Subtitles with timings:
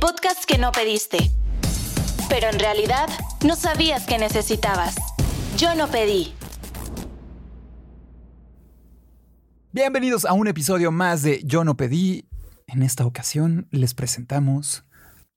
[0.00, 1.30] podcast que no pediste,
[2.28, 3.08] pero en realidad
[3.44, 4.96] no sabías que necesitabas.
[5.56, 6.34] Yo no pedí.
[9.72, 12.28] Bienvenidos a un episodio más de Yo no pedí.
[12.66, 14.84] En esta ocasión les presentamos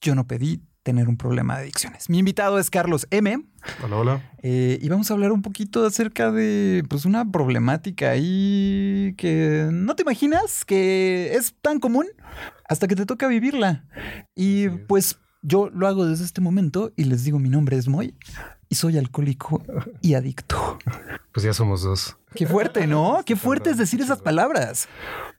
[0.01, 2.09] Yo no pedí tener un problema de adicciones.
[2.09, 3.43] Mi invitado es Carlos M.
[3.83, 4.31] Hola, hola.
[4.41, 9.95] Eh, y vamos a hablar un poquito acerca de pues una problemática ahí que no
[9.95, 12.07] te imaginas que es tan común
[12.67, 13.85] hasta que te toca vivirla.
[14.35, 18.15] Y pues yo lo hago desde este momento y les digo mi nombre es Moy
[18.69, 19.63] y soy alcohólico
[20.01, 20.77] y adicto.
[21.31, 22.17] Pues ya somos dos.
[22.35, 23.21] Qué fuerte, ¿no?
[23.25, 24.87] Qué fuerte es decir esas palabras.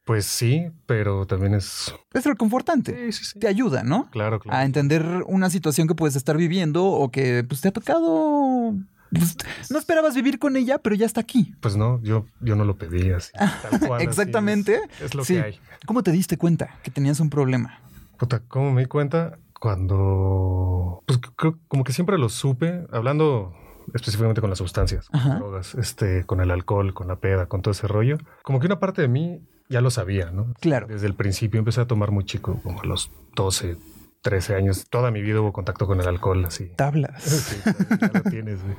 [0.04, 1.94] Pues sí, pero también es.
[2.12, 3.12] Es reconfortante.
[3.12, 3.38] Sí, sí, sí.
[3.38, 4.08] Te ayuda, ¿no?
[4.10, 4.64] Claro, A claro.
[4.64, 8.74] entender una situación que puedes estar viviendo o que pues, te ha tocado.
[9.12, 9.36] pues,
[9.70, 11.54] no esperabas vivir con ella, pero ya está aquí.
[11.60, 13.30] Pues no, yo, yo no lo pedí así.
[13.38, 14.80] tal cual, así Exactamente.
[14.98, 15.34] Es, es lo Sí.
[15.34, 15.60] que hay.
[15.86, 17.80] ¿Cómo te diste cuenta que tenías un problema?
[18.18, 19.38] Puta, ¿cómo me di cuenta?
[19.60, 21.02] Cuando.
[21.06, 23.54] Pues creo como que siempre lo supe, hablando
[23.94, 27.72] específicamente con las sustancias, con drogas, este, con el alcohol, con la peda, con todo
[27.72, 28.18] ese rollo.
[28.42, 30.52] Como que una parte de mí ya lo sabía, ¿no?
[30.60, 30.86] Claro.
[30.88, 33.76] Desde el principio empecé a tomar muy chico, como a los 12,
[34.20, 34.86] 13 años.
[34.90, 36.70] Toda mi vida hubo contacto con el alcohol, así.
[36.76, 37.22] Tablas.
[37.24, 37.56] Sí,
[38.00, 38.76] ya lo tienes, güey.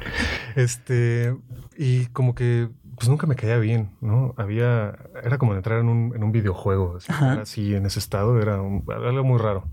[0.56, 1.36] Este,
[1.78, 4.36] y como que pues nunca me caía bien, ¿no?
[4.38, 8.62] Había, era como entrar en un, en un videojuego, así, así en ese estado, era
[8.62, 9.64] un- algo muy raro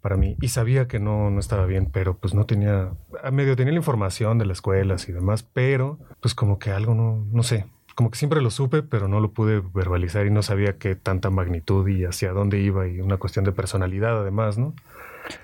[0.00, 0.36] para mí.
[0.40, 2.92] Y sabía que no, no estaba bien, pero pues no tenía,
[3.22, 6.94] a medio tenía la información de las escuelas y demás, pero pues como que algo
[6.94, 7.66] no, no sé.
[7.94, 11.30] Como que siempre lo supe, pero no lo pude verbalizar y no sabía qué tanta
[11.30, 14.74] magnitud y hacia dónde iba y una cuestión de personalidad además, ¿no?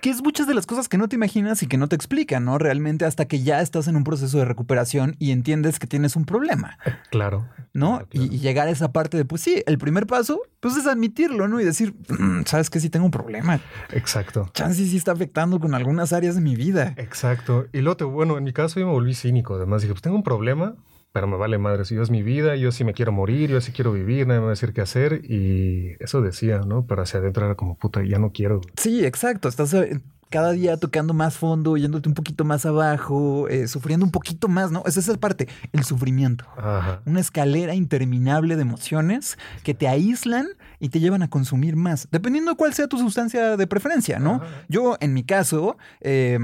[0.03, 2.45] Que es muchas de las cosas que no te imaginas y que no te explican,
[2.45, 2.59] ¿no?
[2.59, 6.27] Realmente hasta que ya estás en un proceso de recuperación y entiendes que tienes un
[6.27, 6.77] problema,
[7.11, 7.47] Claro.
[7.73, 8.01] ¿no?
[8.01, 8.27] Claro, claro.
[8.31, 11.49] Y, y llegar a esa parte de, pues sí, el primer paso, pues es admitirlo,
[11.49, 11.61] ¿no?
[11.61, 13.61] Y decir, "Mm, ¿sabes que Sí tengo un problema.
[13.93, 14.51] Exacto.
[14.53, 16.93] Chance sí está afectando con algunas áreas de mi vida.
[16.99, 17.67] Exacto.
[17.73, 19.55] Y luego, te- bueno, en mi caso yo me volví cínico.
[19.55, 20.75] Además dije, pues tengo un problema,
[21.13, 21.85] pero me vale madre.
[21.85, 24.41] Si yo es mi vida, yo sí me quiero morir, yo sí quiero vivir, nadie
[24.41, 25.23] me va a decir qué hacer.
[25.25, 26.87] Y eso decía, ¿no?
[26.87, 28.61] Pero hacia adentro era como, puta, ya no quiero.
[28.77, 29.49] Sí, exacto.
[29.49, 30.01] Estás eh,
[30.31, 34.71] cada día tocando más fondo, yéndote un poquito más abajo, eh, sufriendo un poquito más,
[34.71, 34.81] ¿no?
[34.87, 36.47] Esa es esa parte, el sufrimiento.
[36.57, 37.03] Ajá.
[37.05, 40.47] Una escalera interminable de emociones que te aíslan
[40.79, 44.37] y te llevan a consumir más, dependiendo de cuál sea tu sustancia de preferencia, ¿no?
[44.37, 44.47] Ajá.
[44.69, 46.39] Yo, en mi caso, eh,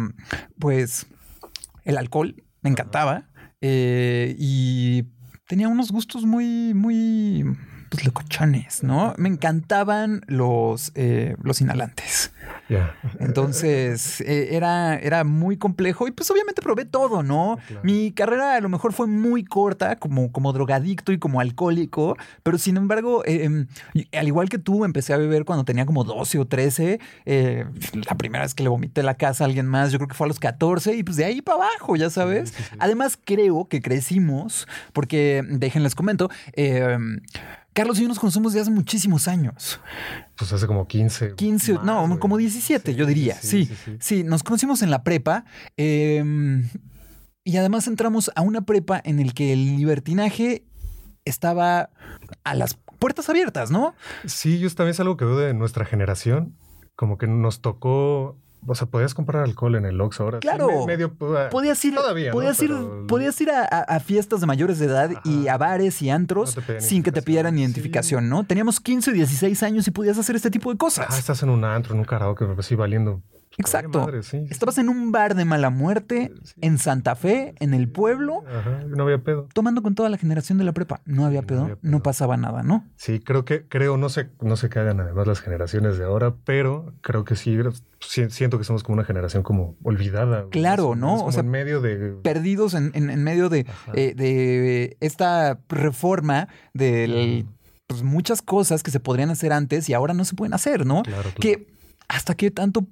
[0.59, 1.06] pues
[1.84, 3.27] el alcohol me encantaba
[3.69, 5.06] eh, y
[5.49, 7.44] tenía unos gustos muy, muy,
[7.91, 9.12] pues locochones, ¿no?
[9.19, 12.31] Me encantaban los, eh, los inhalantes.
[13.21, 17.59] Entonces eh, era, era muy complejo y pues obviamente probé todo, ¿no?
[17.66, 17.82] Claro.
[17.84, 22.59] Mi carrera a lo mejor fue muy corta como, como drogadicto y como alcohólico, pero
[22.59, 23.66] sin embargo, eh, em,
[24.12, 27.00] al igual que tú, empecé a beber cuando tenía como 12 o 13.
[27.25, 27.65] eh,
[28.09, 30.27] la primera vez que le vomité la casa a alguien más, yo creo que fue
[30.27, 32.50] a los 14 y pues de ahí para abajo, ya sabes.
[32.50, 32.77] Sí, sí, sí.
[32.78, 36.98] Además creo que crecimos porque, déjenles comento, eh,
[37.76, 39.78] Carlos y yo nos conocemos desde hace muchísimos años.
[40.34, 41.34] Pues hace como 15.
[41.34, 42.19] 15, más, no, güey.
[42.19, 43.34] como 17, yo diría.
[43.34, 43.70] Sí,
[44.00, 45.44] sí, nos conocimos en la prepa.
[45.76, 46.25] eh,
[47.44, 50.65] y además entramos a una prepa en el que el libertinaje
[51.26, 51.91] estaba
[52.44, 53.94] a las puertas abiertas, ¿no?
[54.25, 56.56] Sí, yo también es algo que veo de nuestra generación.
[56.97, 58.38] Como que nos tocó.
[58.69, 60.38] O sea, podías comprar alcohol en el Oxxo ahora.
[60.38, 60.69] Sí, Claro.
[60.69, 62.32] me- medio, ah, Podías ir, Todavía, ¿no?
[62.32, 66.10] podías ir, Pero- podías ir a, fiestas de mayores de edad y a bares y
[66.10, 68.25] antros No sin que te pidieran identificación.
[68.25, 68.44] identificación, ¿no?
[68.44, 71.06] Teníamos 15 y 16 años y podías hacer este tipo de cosas.
[71.10, 73.22] Ah, estás en un antro, en un karaoke, pues sí, valiendo.
[73.59, 74.00] Exacto.
[74.00, 74.47] Vale madre, sí, sí.
[74.50, 76.55] Estabas en un bar de mala muerte Sí.
[76.61, 79.49] en Santa Fe, en el pueblo, Ajá, no había pedo.
[79.55, 81.00] tomando con toda la generación de la prepa.
[81.06, 82.84] No había No pedo, no pasaba nada, ¿no?
[82.97, 86.34] Sí, creo que, creo, no sé, no sé qué hagan además las generaciones de ahora,
[86.45, 87.56] pero creo que sí,
[88.00, 90.47] si- siento que somos como una generación como olvidada.
[90.50, 91.15] Claro, ¿no?
[91.15, 92.12] es O como sea, en medio de.
[92.22, 97.47] Perdidos en, en- en medio de, eh, de esta reforma de
[97.87, 101.03] pues, muchas cosas que se podrían hacer antes y ahora no se pueden hacer, ¿no?
[101.05, 101.37] Claro, claro.
[101.41, 101.69] Que
[102.09, 102.86] hasta qué tanto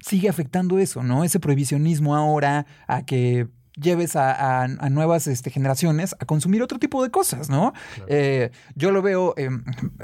[0.00, 1.24] sigue afectando eso, ¿no?
[1.24, 3.48] Ese prohibicionismo ahora a que
[3.80, 7.72] lleves a, a- a nuevas este, generaciones a consumir otro tipo de cosas, ¿no?
[7.94, 8.06] Claro.
[8.08, 9.50] Eh, yo lo veo, eh,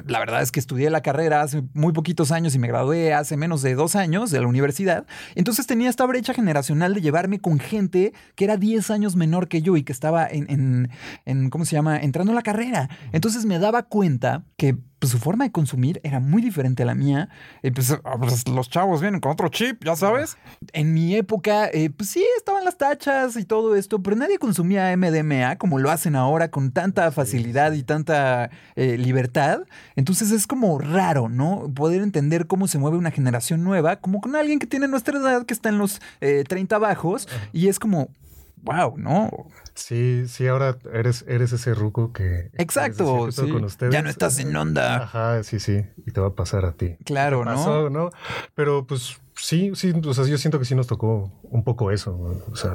[0.06, 3.36] la verdad es que estudié la carrera hace muy poquitos años y me gradué hace
[3.36, 5.06] menos de dos años de la universidad.
[5.34, 9.60] Entonces tenía esta brecha generacional de llevarme con gente que era 10 años menor que
[9.60, 10.90] yo y que estaba en, en-
[11.24, 12.88] en, ¿cómo se llama?, entrando a la carrera.
[13.10, 16.94] Entonces me daba cuenta que pues su forma de consumir era muy diferente a la
[16.94, 17.28] mía.
[17.62, 20.38] Eh, pues, ah, pues, los chavos vienen con otro chip, ya sabes.
[20.72, 24.96] En mi época, eh, pues sí, estaban las tachas y todo esto, pero nadie consumía
[24.96, 29.64] MDMA como lo hacen ahora con tanta facilidad y tanta eh, libertad.
[29.94, 31.70] Entonces es como raro, ¿no?
[31.74, 35.44] Poder entender cómo se mueve una generación nueva, como con alguien que tiene nuestra edad,
[35.44, 38.08] que está en los 30 bajos, y es como,
[38.62, 39.28] wow, ¿no?
[39.74, 42.50] Sí, sí, ahora eres, eres ese ruco que...
[42.54, 43.50] Exacto, sí.
[43.50, 43.92] Con ustedes.
[43.92, 45.02] Ya no estás en onda.
[45.02, 46.96] Ajá, sí, sí, y te va a pasar a ti.
[47.04, 47.90] Claro, ¿no?
[47.90, 48.10] ¿no?
[48.54, 52.42] Pero pues sí, sí, o sea, yo siento que sí nos tocó un poco eso.
[52.50, 52.72] O sea,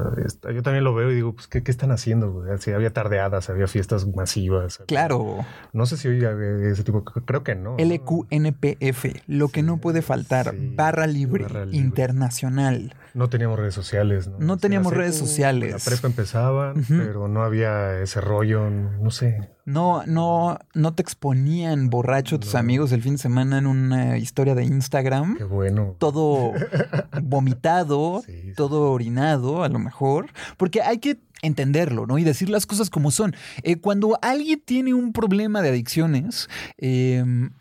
[0.53, 2.43] yo también lo veo y digo, pues, ¿qué, qué están haciendo?
[2.59, 4.81] Sí, había tardeadas, había fiestas masivas.
[4.87, 5.45] Claro.
[5.73, 6.23] No sé si hoy
[6.71, 7.77] ese tipo, creo que no.
[7.77, 12.95] LQNPF, lo que no puede faltar, barra, libre, internacional.
[13.13, 14.37] No teníamos redes sociales, ¿no?
[14.39, 15.71] No teníamos redes sociales.
[15.71, 19.49] La prepa empezaba, pero no había ese rollo, no sé.
[19.69, 24.55] No, no, no te exponían borracho tus amigos el fin de semana en una historia
[24.55, 25.37] de Instagram.
[25.37, 25.95] Qué bueno.
[25.99, 26.53] Todo
[27.21, 28.23] vomitado,
[28.55, 30.31] todo orinado, a lo mejor.
[30.57, 32.17] Porque hay que entenderlo, ¿no?
[32.17, 33.35] Y decir las cosas como son.
[33.61, 37.51] Eh, cuando alguien tiene un problema de adicciones, em,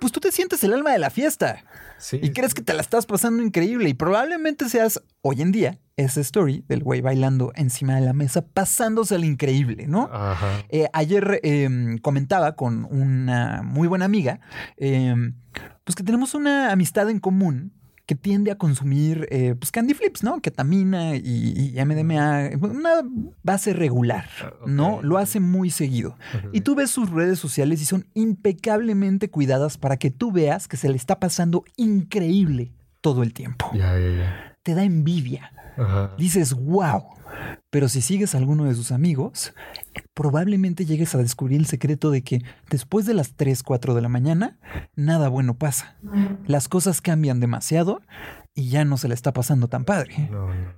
[0.00, 1.64] pues tú te sientes el alma de la fiesta.
[2.12, 3.88] y crees que te la estás pasando increíble.
[3.88, 8.44] Y probablemente seas hoy en día esa story del güey bailando encima de la mesa,
[8.46, 10.10] pasándose al increíble, ¿no?
[10.68, 14.40] Eh, ayer em, comentaba con una muy buena amiga,
[14.76, 15.34] em,
[15.84, 17.72] pues que tenemos una amistad en común
[18.06, 20.40] que tiende a consumir eh, pues candy flips, ¿no?
[20.40, 23.02] Ketamina y, y, MDMA, una
[23.42, 25.00] base regular, ah, ¿no?
[25.02, 26.18] Lo hace muy seguido.
[26.52, 30.76] Y tú ves sus redes sociales y son impecablemente cuidadas para que tú veas que
[30.76, 33.70] se le está pasando increíble todo el tiempo.
[34.62, 35.50] Te da envidia.
[36.16, 37.04] Dices, wow.
[37.70, 39.52] Pero si sigues a alguno de sus amigos,
[40.14, 44.08] probablemente llegues a descubrir el secreto de que después de las 3, 4 de la
[44.08, 44.58] mañana,
[44.94, 45.96] nada bueno pasa.
[46.46, 48.00] Las cosas cambian demasiado
[48.54, 50.30] y ya no se le está pasando tan padre.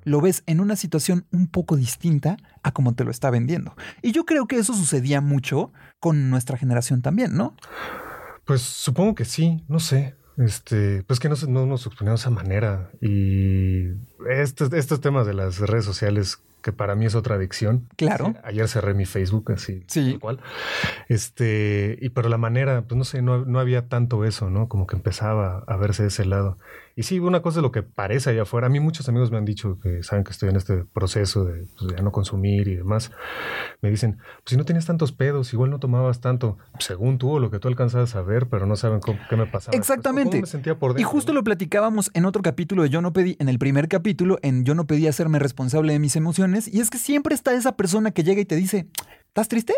[0.04, 3.76] Lo ves en una situación un poco distinta a como te lo está vendiendo.
[4.00, 7.54] Y yo creo que eso sucedía mucho con nuestra generación también, ¿no?
[8.46, 10.16] Pues supongo que sí, no sé.
[10.36, 12.90] Este, pues que no, no nos exponemos esa manera.
[13.00, 13.88] Y
[14.28, 17.86] estos, estos temas de las redes sociales que para mí es otra adicción.
[17.94, 18.34] Claro.
[18.42, 20.10] ayer cerré mi Facebook así, sí.
[20.10, 20.40] tal cual.
[21.08, 24.68] Este, y pero la manera, pues no sé, no, no había tanto eso, ¿no?
[24.68, 26.58] Como que empezaba a verse de ese lado.
[26.98, 28.68] Y sí, una cosa es lo que parece allá afuera.
[28.68, 31.66] A mí muchos amigos me han dicho que saben que estoy en este proceso de,
[31.78, 33.12] pues, no consumir y demás.
[33.82, 37.38] Me dicen, pues si no tienes tantos pedos, igual no tomabas tanto, según tú o
[37.38, 39.76] lo que tú alcanzabas a ver, pero no saben cómo, qué me pasaba.
[39.76, 40.40] Exactamente.
[40.40, 43.36] me sentía por dentro, y justo lo platicábamos en otro capítulo de Yo no pedí,
[43.40, 46.55] en el primer capítulo, en Yo no pedí hacerme responsable de mis emociones.
[46.72, 48.88] Y es que siempre está esa persona que llega y te dice,
[49.28, 49.74] ¿estás triste?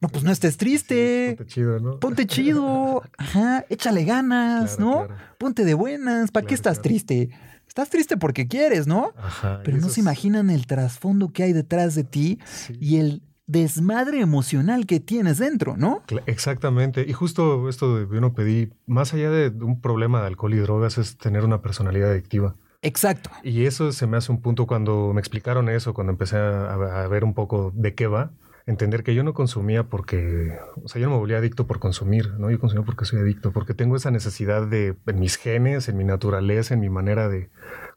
[0.00, 1.34] No, pues no estés triste.
[1.38, 1.98] ponte chido, ¿no?
[1.98, 3.02] Ponte chido.
[3.18, 5.08] Ajá, échale ganas, ¿no?
[5.38, 6.30] Ponte de buenas.
[6.30, 7.30] ¿Para qué estás triste?
[7.66, 9.12] Estás triste porque quieres, ¿no?
[9.16, 12.38] Ajá, Pero no se imaginan el trasfondo que hay detrás de ti
[12.78, 16.02] y el desmadre emocional que tienes dentro, ¿no?
[16.26, 17.04] Exactamente.
[17.06, 20.98] Y justo esto de uno pedí, más allá de un problema de alcohol y drogas,
[20.98, 22.54] es tener una personalidad adictiva.
[22.84, 23.30] Exacto.
[23.42, 27.08] Y eso se me hace un punto cuando me explicaron eso, cuando empecé a, a
[27.08, 28.30] ver un poco de qué va
[28.66, 32.34] entender que yo no consumía porque, o sea, yo no me volvía adicto por consumir,
[32.38, 32.50] ¿no?
[32.50, 36.04] Yo consumía porque soy adicto, porque tengo esa necesidad de, en mis genes, en mi
[36.04, 37.50] naturaleza, en mi manera de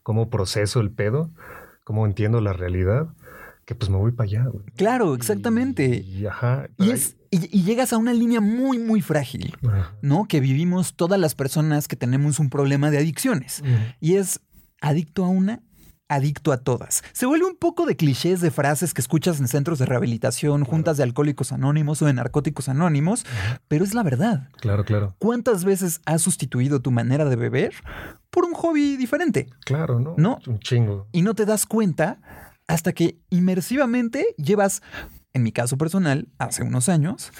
[0.04, 1.32] cómo proceso el pedo,
[1.84, 3.08] cómo entiendo la realidad,
[3.66, 4.46] que pues me voy para allá.
[4.76, 6.04] Claro, exactamente.
[6.06, 6.68] Y, ajá.
[6.78, 9.56] Y, es, y, llegas a una línea muy, muy frágil,
[10.02, 10.26] ¿no?
[10.26, 13.64] Que vivimos todas las personas que tenemos un problema de adicciones.
[14.00, 14.42] Y es
[14.82, 15.62] adicto a una
[16.10, 17.04] adicto a todas.
[17.12, 20.98] Se vuelve un poco de clichés de frases que escuchas en centros de rehabilitación, juntas
[20.98, 23.26] de alcohólicos anónimos o de narcóticos anónimos,
[23.68, 24.50] pero es la verdad.
[24.60, 25.16] Claro, claro.
[25.20, 27.74] ¿Cuántas veces has sustituido tu manera de beber
[28.30, 29.50] por un hobby diferente?
[29.66, 30.16] Claro, ¿no?
[30.18, 30.40] ¿No?
[30.48, 31.08] Un chingo.
[31.12, 32.20] Y no te das cuenta
[32.68, 34.82] hasta que inmersivamente llevas,
[35.34, 37.32] en mi caso personal, hace unos años,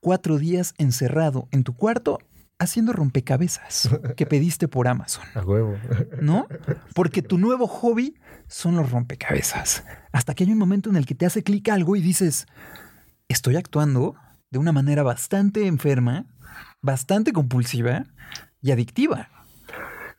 [0.00, 2.18] cuatro días encerrado en tu cuarto
[2.60, 5.24] haciendo rompecabezas que pediste por Amazon.
[5.34, 5.76] A huevo.
[6.20, 6.46] ¿No?
[6.94, 8.14] Porque tu nuevo hobby
[8.46, 9.84] son los rompecabezas.
[10.12, 12.46] Hasta que hay un momento en el que te hace clic algo y dices,
[13.28, 14.14] estoy actuando
[14.50, 16.26] de una manera bastante enferma,
[16.80, 18.04] bastante compulsiva
[18.60, 19.28] y adictiva.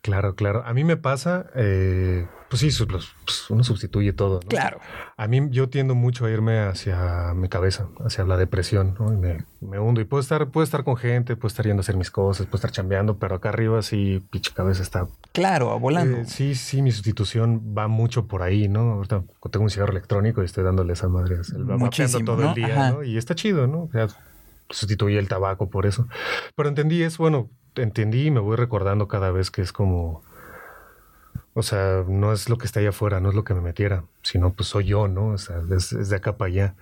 [0.02, 0.64] Claro, claro.
[0.66, 4.42] A mí me pasa, eh, pues sí, pues, uno sustituye todo.
[4.44, 4.50] ¿no?
[4.50, 4.82] Claro.
[5.16, 9.14] A mí yo tiendo mucho a irme hacia mi cabeza, hacia la depresión, ¿no?
[9.14, 10.02] Y me, me, hundo.
[10.02, 12.58] Y puedo estar, puedo estar con gente, puedo estar yendo a hacer mis cosas, puedo
[12.58, 15.08] estar chambeando, pero acá arriba sí, pinche cabeza está.
[15.32, 16.18] Claro, volando.
[16.18, 18.96] Eh, sí, sí, mi sustitución va mucho por ahí, ¿no?
[18.96, 21.38] Ahorita tengo un cigarro electrónico y estoy dándole esa madre.
[21.58, 23.04] Muchísimo, todo el día, ¿no?
[23.04, 23.84] Y está chido, ¿no?
[23.84, 24.10] O sea,
[24.70, 26.10] sustituí el tabaco por eso.
[26.58, 30.22] Pero entendí eso, bueno, entendí y me voy recordando cada vez que es como
[31.54, 34.06] o sea, no es lo que está allá afuera, no es lo que me metiera,
[34.22, 35.28] sino pues soy yo, ¿no?
[35.28, 36.76] O sea, es, de acá para allá.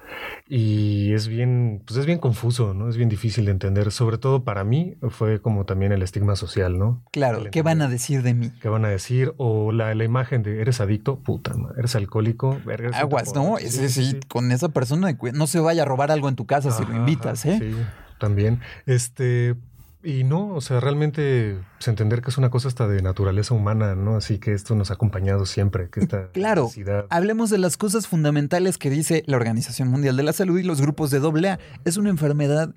[0.48, 2.88] Y es bien, pues es bien confuso, ¿no?
[2.88, 3.92] Es bien difícil de entender.
[3.92, 7.02] Sobre todo para mí fue como también el estigma social, ¿no?
[7.12, 8.52] Claro, ¿qué van a decir de mí?
[8.62, 9.34] ¿Qué van a decir?
[9.38, 12.96] O la, la imagen de eres adicto, puta, eres alcohólico, verga.
[12.96, 13.58] Aguas, ¿no?
[13.58, 16.86] Sí, sí, con esa persona no se vaya a robar algo en tu casa si
[16.86, 17.58] lo invitas, ¿eh?
[17.60, 17.76] Sí,
[18.20, 18.60] también.
[18.86, 19.56] Este,
[20.02, 23.96] y no, o sea, realmente pues, entender que es una cosa hasta de naturaleza humana,
[23.96, 24.16] ¿no?
[24.16, 25.90] Así que esto nos ha acompañado siempre.
[25.90, 26.70] Que esta claro,
[27.10, 30.82] hablemos de las cosas fundamentales que dice la Organización Mundial de la Salud y los
[30.82, 31.60] grupos de AA.
[31.84, 32.74] Es una enfermedad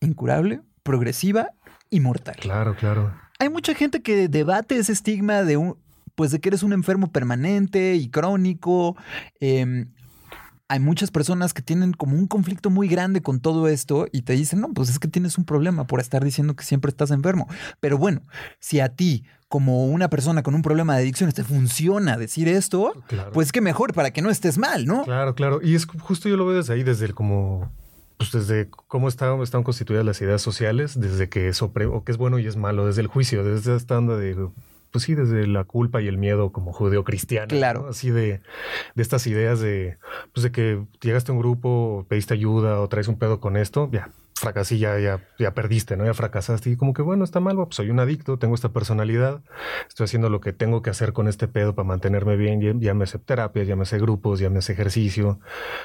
[0.00, 1.50] incurable, progresiva
[1.88, 2.36] y mortal.
[2.38, 3.14] Claro, claro.
[3.38, 5.78] Hay mucha gente que debate ese estigma de un,
[6.14, 8.96] pues de que eres un enfermo permanente y crónico.
[9.40, 9.86] Eh,
[10.68, 14.32] hay muchas personas que tienen como un conflicto muy grande con todo esto y te
[14.32, 17.48] dicen, no, pues es que tienes un problema por estar diciendo que siempre estás enfermo.
[17.80, 18.22] Pero bueno,
[18.58, 22.92] si a ti, como una persona con un problema de adicciones, te funciona decir esto,
[23.32, 25.04] pues que mejor para que no estés mal, ¿no?
[25.04, 25.60] Claro, claro.
[25.62, 27.70] Y es justo yo lo veo desde ahí, desde el como
[28.16, 32.16] pues desde cómo están, están constituidas las ideas sociales, desde que es, o que es
[32.16, 34.48] bueno y es malo, desde el juicio, desde esta onda de
[34.90, 37.48] pues sí, desde la culpa y el miedo como judeo-cristiano.
[37.48, 37.88] Claro.
[37.88, 38.40] Así de,
[38.94, 39.98] de estas ideas de,
[40.32, 43.88] pues de que llegaste a un grupo, pediste ayuda o traes un pedo con esto,
[43.92, 46.04] ya, fracasí, ya, ya, ya perdiste, ¿no?
[46.04, 46.70] Ya fracasaste.
[46.70, 49.42] Y como que, bueno, está mal, pues soy un adicto, tengo esta personalidad,
[49.88, 53.06] estoy haciendo lo que tengo que hacer con este pedo para mantenerme bien, ya, me
[53.06, 55.40] sé terapia, ya me sé grupos, ya me sé ejercicio,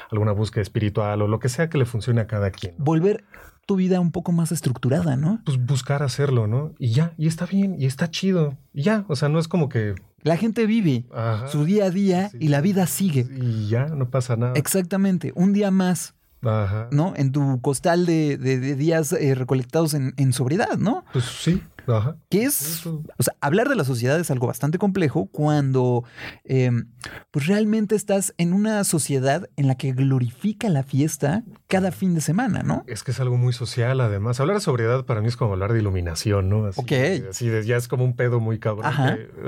[0.10, 2.76] alguna búsqueda espiritual o lo que sea que le funcione a cada quien.
[2.78, 3.24] Volver
[3.72, 5.42] tu vida un poco más estructurada, ¿no?
[5.46, 6.74] Pues buscar hacerlo, ¿no?
[6.78, 8.58] Y ya, y está bien, y está chido.
[8.74, 9.96] Y ya, o sea, no es como que...
[10.24, 11.06] La gente vive
[11.48, 13.26] su día a día y la vida sigue.
[13.42, 14.56] Y ya, no pasa nada.
[14.56, 16.16] Exactamente, un día más.
[16.42, 16.90] Ajá.
[16.92, 17.14] ¿No?
[17.16, 18.38] En tu costal de,
[18.76, 21.06] días eh, recolectados en, en, sobriedad, ¿no?
[21.14, 21.62] Pues sí.
[21.88, 22.18] Ajá.
[22.30, 26.04] Que es, o sea, hablar de la sociedad es algo bastante complejo cuando
[26.44, 26.90] em,
[27.32, 32.20] pues realmente estás en una sociedad en la que glorifica la fiesta cada fin de
[32.20, 32.84] semana, ¿no?
[32.86, 34.42] Es que es algo muy social, además.
[34.42, 36.66] Hablar de sobriedad para mí es como hablar de iluminación, ¿no?
[36.66, 37.30] Así, ok.
[37.30, 38.92] Así ya es como un pedo muy cabrón.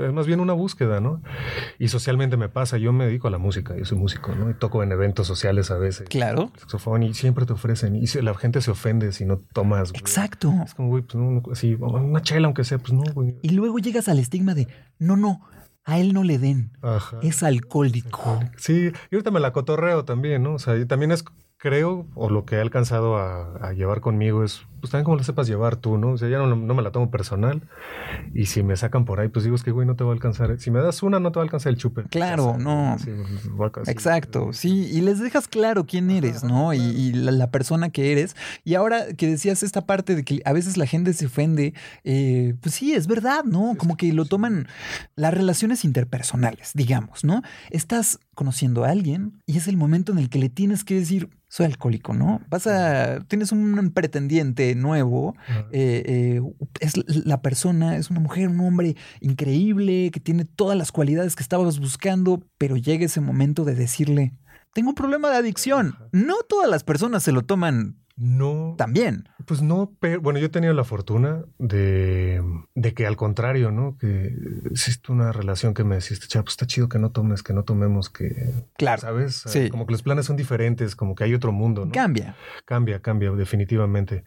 [0.02, 1.20] es más bien una búsqueda, ¿no?
[1.78, 4.48] Y socialmente me pasa, yo me dedico a la música, yo soy músico, ¿no?
[4.48, 6.08] Y toco en eventos sociales a veces.
[6.08, 6.50] Claro.
[6.56, 7.94] Saxofón y siempre te ofrecen.
[7.94, 9.90] Y la gente se ofende si no tomas.
[9.92, 10.50] Exacto.
[10.64, 13.36] Es como, güey, pues no, así, una chela, aunque sea, pues no, güey.
[13.42, 14.66] Y luego llegas al estigma de,
[14.98, 15.42] no, no,
[15.84, 16.70] a él no le den.
[16.80, 17.18] Ajá.
[17.22, 18.40] Es alcohólico.
[18.56, 20.54] Sí, y ahorita me la cotorreo también, ¿no?
[20.54, 21.22] O sea, también es
[21.64, 25.46] creo, o lo que he alcanzado a, llevar conmigo es, pues también como lo sepas
[25.46, 26.10] llevar tú, ¿no?
[26.10, 27.62] O sea, ya no, me la tomo personal.
[28.34, 30.12] Y si me sacan por ahí, pues digo, es que, güey, no te va a
[30.12, 30.60] alcanzar.
[30.60, 32.02] Si me das una, no te va a alcanzar el chupe.
[32.10, 32.98] Claro, no.
[33.86, 34.86] Exacto, sí.
[34.92, 36.74] Y les dejas claro quién eres, ¿no?
[36.74, 38.36] Y, la, persona que eres.
[38.62, 41.72] Y ahora que decías esta parte de que a veces la gente se ofende,
[42.04, 43.76] eh, pues sí, es verdad, ¿no?
[43.78, 44.68] Como que lo toman
[45.16, 47.40] las relaciones interpersonales, digamos, ¿no?
[47.70, 51.30] Estás conociendo a alguien y es el momento en el que le tienes que decir,
[51.48, 52.42] soy alcohólico, ¿no?
[52.50, 55.34] Vas a, tienes un pretendiente nuevo,
[55.72, 56.40] eh, eh,
[56.80, 61.42] es la persona, es una mujer, un hombre increíble, que tiene todas las cualidades que
[61.42, 64.32] estabas buscando, pero llega ese momento de decirle,
[64.72, 65.96] tengo un problema de adicción.
[66.12, 68.74] No todas las personas se lo toman no.
[68.78, 69.28] También.
[69.44, 72.42] Pues no, pero bueno, yo he tenido la fortuna de,
[72.74, 73.96] de que al contrario, ¿no?
[73.98, 74.34] Que
[74.70, 78.10] existe una relación que me deciste, pues está chido que no tomes, que no tomemos,
[78.10, 78.52] que.
[78.76, 79.00] Claro.
[79.02, 79.42] ¿Sabes?
[79.46, 79.68] Sí.
[79.68, 81.92] Como que los planes son diferentes, como que hay otro mundo, ¿no?
[81.92, 82.36] Cambia.
[82.64, 84.24] Cambia, cambia, definitivamente.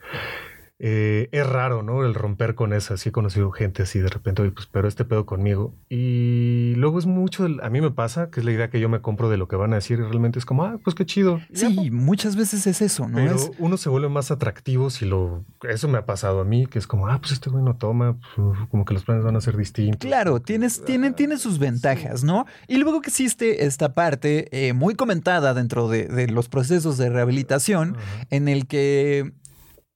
[0.80, 2.06] Eh, es raro, ¿no?
[2.06, 2.98] El romper con esa.
[2.98, 5.74] Sí he conocido gente así de repente, oye, pues, pero este pedo conmigo.
[5.90, 9.02] Y luego es mucho, a mí me pasa, que es la idea que yo me
[9.02, 11.40] compro de lo que van a decir y realmente es como, ah, pues qué chido.
[11.54, 13.18] Sí, muchas veces es eso, ¿no?
[13.18, 15.44] Pero uno se vuelve más atractivo si lo...
[15.68, 18.18] Eso me ha pasado a mí, que es como, ah, pues este güey no toma,
[18.36, 20.08] pues, como que los planes van a ser distintos.
[20.08, 22.46] Claro, tienes, tiene, tiene sus ventajas, ¿no?
[22.68, 27.98] Y luego que existe esta parte eh, muy comentada dentro de, los procesos de rehabilitación,
[28.30, 29.34] en el que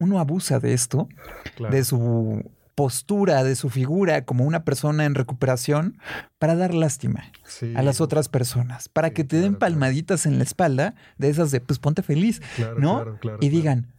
[0.01, 1.07] uno abusa de esto,
[1.69, 2.43] de su
[2.75, 5.99] postura, de su figura como una persona en recuperación
[6.39, 7.31] para dar lástima
[7.75, 11.61] a las otras personas, para que te den palmaditas en la espalda de esas de,
[11.61, 12.41] pues ponte feliz,
[12.77, 13.05] ¿no?
[13.39, 13.93] y digan,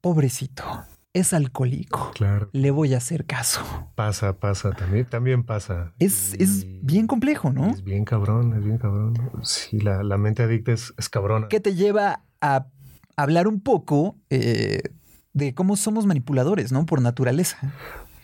[0.00, 0.64] pobrecito,
[1.12, 2.12] es alcohólico.
[2.52, 3.60] Le voy a hacer caso.
[3.96, 5.92] Pasa, pasa, también, también pasa.
[5.98, 7.70] Es, es bien complejo, ¿no?
[7.70, 9.14] Es bien cabrón, es bien cabrón.
[9.42, 11.48] Sí, la, mente adicta es, es cabrona.
[11.48, 12.66] Que te lleva a
[13.16, 14.82] hablar un poco eh,
[15.32, 16.86] de cómo somos manipuladores, ¿no?
[16.86, 17.58] Por naturaleza.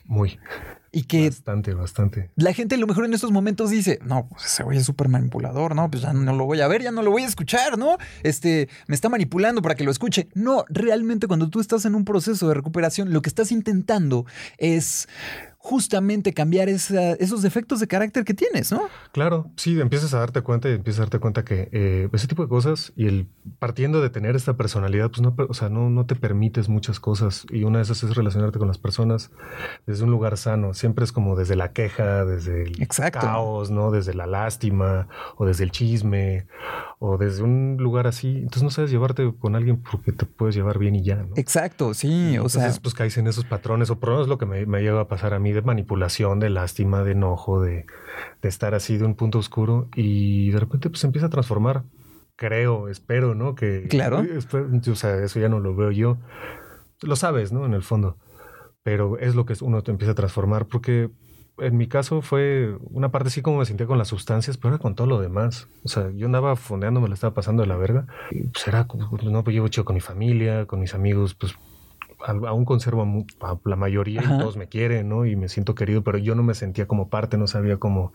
[0.04, 0.38] Muy.
[0.90, 2.30] Y que Bastante, bastante.
[2.34, 5.08] la gente a lo mejor en estos momentos dice, no, pues ese güey es súper
[5.08, 5.90] manipulador, ¿no?
[5.90, 7.98] Pues ya no lo voy a ver, ya no lo voy a escuchar, ¿no?
[8.22, 10.28] Este, me está manipulando para que lo escuche.
[10.34, 14.24] No, realmente cuando tú estás en un proceso de recuperación, lo que estás intentando
[14.56, 15.08] es
[15.68, 18.88] justamente cambiar esa- esos defectos de carácter que tienes, ¿no?
[19.12, 22.42] Claro, sí, empiezas a darte cuenta y empiezas a darte cuenta que eh, ese tipo
[22.42, 26.06] de cosas y el partiendo de tener esta personalidad, pues no, o sea, no, no
[26.06, 29.30] te permites muchas cosas y una de esas es relacionarte con las personas
[29.86, 30.72] desde un lugar sano.
[30.72, 33.18] Siempre es como desde la queja, desde el Exacto.
[33.20, 33.90] caos, ¿no?
[33.90, 36.46] Desde la lástima o desde el chisme
[37.00, 38.36] o desde un lugar así.
[38.36, 41.30] Entonces no sabes llevarte con alguien porque te puedes llevar bien y ya, ¿no?
[41.36, 44.38] Exacto, sí, o Entonces, sea, pues caes en esos patrones, o por lo menos lo
[44.38, 47.86] que me, me llega a pasar a mí de manipulación, de lástima, de enojo, de,
[48.42, 51.84] de estar así de un punto oscuro y de repente pues empieza a transformar.
[52.36, 53.54] Creo, espero, ¿no?
[53.54, 54.20] Que Claro.
[54.20, 56.18] espero- o sea, eso ya no lo veo yo.
[57.02, 57.64] Lo sabes, ¿no?
[57.66, 58.16] En el fondo.
[58.82, 61.10] Pero es lo que uno te empieza a transformar porque
[61.60, 64.82] en mi caso fue una parte así como me sentía con las sustancias, pero era
[64.82, 65.68] con todo lo demás.
[65.84, 68.06] O sea, yo andaba fondeando, me la estaba pasando de la verga.
[68.30, 68.86] Y pues era,
[69.22, 71.54] no, pues llevo chido con mi familia, con mis amigos, pues
[72.26, 74.36] aún conservo a, la mayoría Ajá.
[74.36, 75.24] y todos me quieren, ¿no?
[75.24, 78.12] Y me siento querido, pero yo no me sentía como parte, no sabía cómo,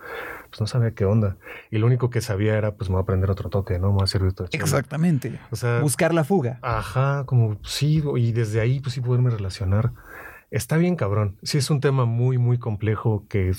[0.49, 1.37] pues no sabía qué onda.
[1.71, 3.87] Y lo único que sabía era, pues me voy a aprender otro toque, ¿no?
[3.87, 4.49] Me voy a servir chela.
[4.51, 5.39] exactamente.
[5.51, 6.59] O sea, Buscar la fuga.
[6.61, 9.91] Ajá, como sí, y desde ahí pues sí poderme relacionar.
[10.53, 11.35] Está bien cabrón.
[11.41, 13.53] Sí es un tema muy, muy complejo que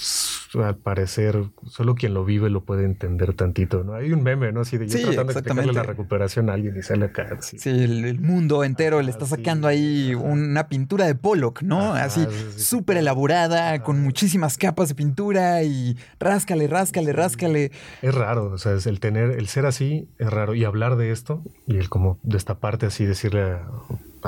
[0.63, 3.95] al parecer solo quien lo vive lo puede entender tantito, ¿no?
[3.95, 4.61] Hay un meme, ¿no?
[4.61, 7.37] Así de yo Sí, tratando de explicarle la recuperación a alguien y sale acá.
[7.37, 7.59] así.
[7.59, 10.23] Sí, el, el mundo entero le está sacando sí, ahí ajá.
[10.23, 11.95] una pintura de Pollock, ¿no?
[11.95, 12.61] Ajá, Así sí, sí, sí.
[12.65, 17.73] súper elaborada, con muchísimas capas de pintura y ráscale, ráscale, ráscale.
[18.03, 21.11] Es raro, o sea, es el tener, el ser así es raro y hablar de
[21.11, 23.67] esto y el como destaparte así, decirle a,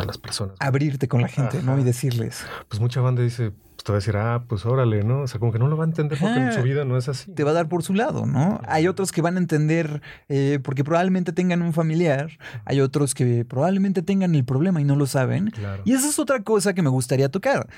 [0.03, 0.57] a las personas.
[0.61, 1.79] Abrirte con la gente, ¿no?
[1.79, 5.23] Y decirles, Pues mucha banda dice, pues te va a decir, ah, pues órale, ¿no?
[5.23, 7.09] O sea, como que no lo va a entender porque en su vida no es
[7.09, 7.33] así.
[7.33, 8.61] te va a dar por su lado, ¿no?
[8.67, 12.31] Hay otros que van a entender eh, porque probablemente tengan un familiar,
[12.65, 15.51] hay otros que probablemente tengan el problema y no lo saben.
[15.51, 15.83] Claro.
[15.85, 17.69] Y esa es otra cosa que me gustaría tocar.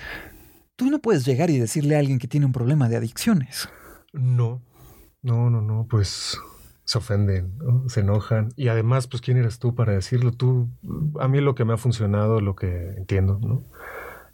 [0.76, 3.68] Tú no puedes llegar y decirle a alguien que tiene un problema de adicciones.
[4.12, 4.62] No,
[5.22, 6.38] no, no, no, pues
[6.88, 7.86] se ofenden, ¿no?
[7.90, 8.48] se enojan.
[8.56, 10.32] Y además, pues, ¿quién eres tú para decirlo?
[10.32, 10.70] Tú,
[11.20, 13.62] a mí lo que me ha funcionado, lo que entiendo, ¿no?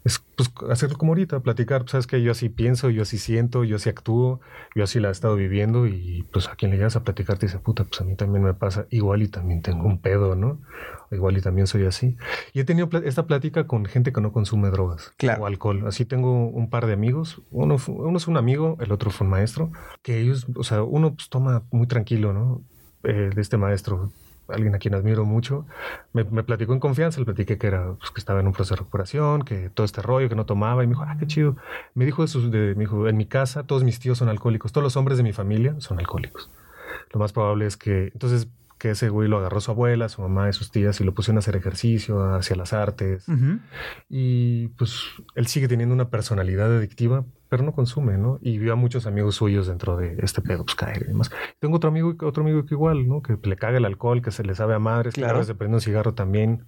[0.05, 3.63] Es pues hacerlo como ahorita, platicar, pues, sabes que yo así pienso, yo así siento,
[3.63, 4.39] yo así actúo,
[4.75, 7.47] yo así la he estado viviendo y pues a quien le llegas a platicar te
[7.47, 10.59] dice, puta, pues a mí también me pasa, igual y también tengo un pedo, ¿no?
[11.09, 12.17] Igual y también soy así.
[12.53, 15.41] Y he tenido pla- esta plática con gente que no consume drogas Claro.
[15.41, 15.87] o alcohol.
[15.87, 19.31] Así tengo un par de amigos, uno, uno es un amigo, el otro fue un
[19.31, 19.71] maestro,
[20.03, 22.61] que ellos, o sea, uno pues toma muy tranquilo, ¿no?
[23.03, 24.11] Eh, de este maestro,
[24.47, 25.65] alguien a quien admiro mucho,
[26.13, 28.75] me, me platicó en confianza, le platiqué que era, pues, que estaba en un proceso
[28.75, 31.55] de recuperación, que todo este rollo, que no tomaba, y me dijo, ah, qué chido.
[31.93, 34.71] Me dijo, de sus, de, me dijo, en mi casa todos mis tíos son alcohólicos,
[34.71, 36.49] todos los hombres de mi familia son alcohólicos.
[37.11, 40.49] Lo más probable es que, entonces, que ese güey lo agarró su abuela, su mamá
[40.49, 43.25] y sus tías y lo pusieron a hacer ejercicio, hacia las artes.
[44.09, 44.99] Y pues
[45.35, 47.23] él sigue teniendo una personalidad adictiva,
[47.55, 48.37] pero no consume, ¿no?
[48.41, 51.31] Y vio a muchos amigos suyos dentro de este pedo, pues caer y demás.
[51.59, 53.21] Tengo otro amigo, otro amigo que igual, ¿no?
[53.21, 55.35] Que le caga el alcohol, que se le sabe a madres, que Claro.
[55.35, 56.65] a veces se prende un cigarro también.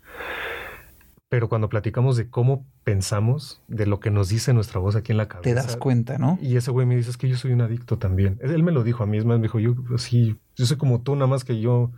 [1.27, 5.17] Pero cuando platicamos de cómo pensamos, de lo que nos dice nuestra voz aquí en
[5.17, 5.43] la cabeza.
[5.49, 6.39] Te das cuenta, ¿no?
[6.41, 8.39] Y ese güey me dice, es que yo soy un adicto también.
[8.41, 11.01] Él me lo dijo a mí, es más, me dijo, yo sí, yo soy como
[11.01, 11.91] tú, nada más que yo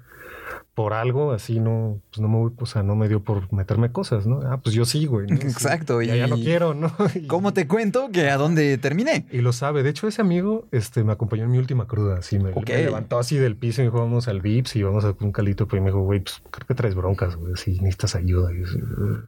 [0.80, 3.92] por algo así no, pues no me, voy- o sea, no me dio por meterme
[3.92, 4.40] cosas, ¿no?
[4.50, 5.28] Ah, pues yo sí, güey.
[5.34, 6.90] Exacto, Ya, ya y- no quiero, ¿no?
[7.16, 9.26] Y- ¿Cómo te cuento que a dónde terminé?
[9.30, 9.84] Y lo sabe.
[9.84, 12.20] De hecho, ese amigo este, me acompañó en mi última cruda.
[12.20, 15.14] Así me, levantó así del piso y me dijo, vamos al VIPS y vamos a
[15.20, 15.68] un calito.
[15.68, 17.58] Pues y me dijo, güey, pues creo que traes broncas, güey.
[17.58, 18.54] Si necesitas ayuda.
[18.54, 18.64] Y.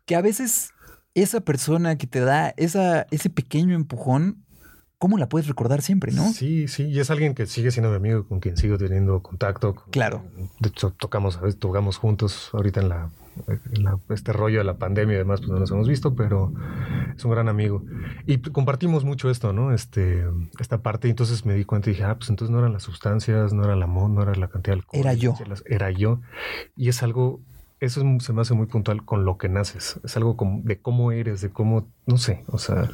[0.05, 0.71] Que a veces
[1.15, 4.45] esa persona que te da esa, ese pequeño empujón,
[5.01, 6.31] ¿cómo la puedes recordar siempre, no?
[6.31, 6.83] Sí, sí.
[6.83, 9.73] Y es alguien que sigue siendo mi amigo, con quien sigo teniendo contacto.
[9.73, 10.21] con- Claro.
[10.59, 13.09] De hecho, tocamos, a veces tocamos juntos ahorita en la,
[13.73, 16.53] en la- este rollo de la pandemia y demás, pues no nos hemos visto, pero
[17.17, 17.83] es un gran amigo.
[18.27, 19.73] Y compartimos mucho esto, ¿no?
[19.73, 20.23] Este,
[20.59, 21.07] esta parte.
[21.07, 23.63] Y entonces me di cuenta y dije, ah, pues entonces no eran las sustancias, no
[23.63, 24.99] era el amor, no era la cantidad de alcohol.
[25.01, 25.33] Era yo.
[25.65, 26.21] Era yo.
[26.77, 27.39] Y es algo,
[27.79, 29.99] eso es- se me hace muy puntual con lo que naces.
[30.03, 32.87] Es algo como de cómo eres, de cómo, no sé, o sea.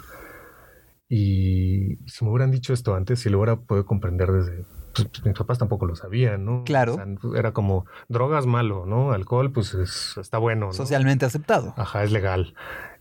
[1.10, 4.65] Y si me hubieran dicho esto antes, si lo hubiera podido comprender desde
[5.04, 6.64] pues, mis papás tampoco lo sabían, ¿no?
[6.66, 6.94] Claro.
[6.94, 7.06] O sea,
[7.40, 9.12] era como drogas malo, ¿no?
[9.12, 9.76] Alcohol, pues
[10.20, 10.68] está bueno.
[10.68, 10.74] ¿no?
[10.74, 11.74] Socialmente aceptado.
[11.78, 12.54] Ajá, es legal.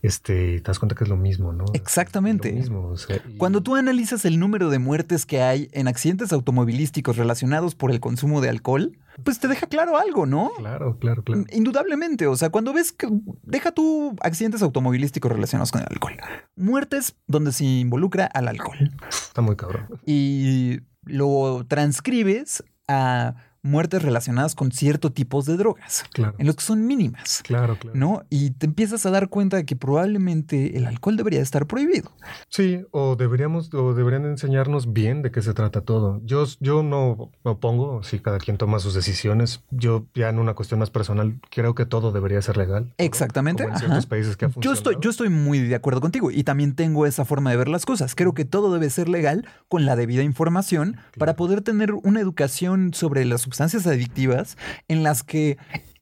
[0.03, 1.65] Este, te das cuenta que es lo mismo, ¿no?
[1.73, 2.51] Exactamente.
[2.51, 5.87] Lo mismo, o sea, y- Cuando tú analizas el número de muertes que hay en
[5.87, 10.51] accidentes automovilísticos relacionados por el consumo de alcohol, pues te deja claro algo, ¿no?
[10.57, 11.45] Claro, claro, claro.
[11.51, 13.07] Indudablemente, o sea, cuando ves que
[13.41, 16.13] deja tú accidentes automovilísticos relacionados con el alcohol,
[16.55, 19.87] muertes donde se involucra al alcohol Está muy cabrón.
[20.05, 23.35] y lo transcribes a
[23.67, 26.35] muertes relacionadas con ciertos tipos de drogas, Claro.
[26.37, 27.41] en los que son mínimas.
[27.43, 27.97] Claro, claro.
[27.97, 28.23] ¿No?
[28.29, 32.11] Y te empiezas a dar cuenta de que probablemente el alcohol debería estar prohibido.
[32.49, 36.21] Sí, o deberíamos, o deberían enseñarnos bien de qué se trata todo.
[36.25, 39.61] Yo, yo no me opongo, si cada quien toma sus decisiones.
[39.71, 42.93] Yo ya en una cuestión más personal creo que todo debería ser legal.
[42.97, 43.85] Exactamente, Como en ajá.
[43.87, 47.05] ciertos países que ha Yo estoy, yo estoy muy de acuerdo contigo y también tengo
[47.05, 48.15] esa forma de ver las cosas.
[48.15, 52.93] Creo que todo debe ser legal con la debida información para poder tener una educación
[52.93, 54.55] sobre las sustancias adictivas
[54.87, 55.57] en las que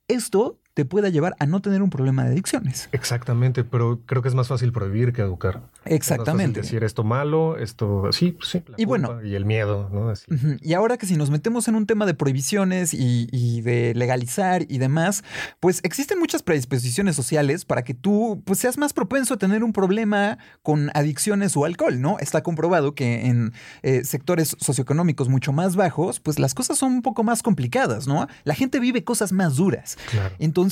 [0.10, 2.90] esto te pueda llevar a no tener un problema de adicciones.
[2.92, 5.62] Exactamente, pero creo que es más fácil prohibir que educar.
[5.86, 6.60] Exactamente.
[6.60, 8.62] Es decir esto malo, esto sí, pues sí.
[8.68, 9.24] la Y bueno.
[9.24, 10.10] y el miedo, ¿no?
[10.10, 10.26] Así.
[10.62, 14.66] Y ahora que si nos metemos en un tema de prohibiciones y, y de legalizar
[14.68, 15.24] y demás,
[15.62, 19.72] pues existen muchas predisposiciones sociales para que tú pues, seas más propenso a tener un
[19.72, 22.20] problema con adicciones o alcohol, ¿no?
[22.20, 27.02] Está comprobado que en eh, sectores socioeconómicos mucho más bajos, pues las cosas son un
[27.02, 28.28] poco más complicadas, ¿no?
[28.44, 29.98] La gente vive cosas más duras.
[30.12, 30.36] Claro.
[30.38, 30.65] Entonces,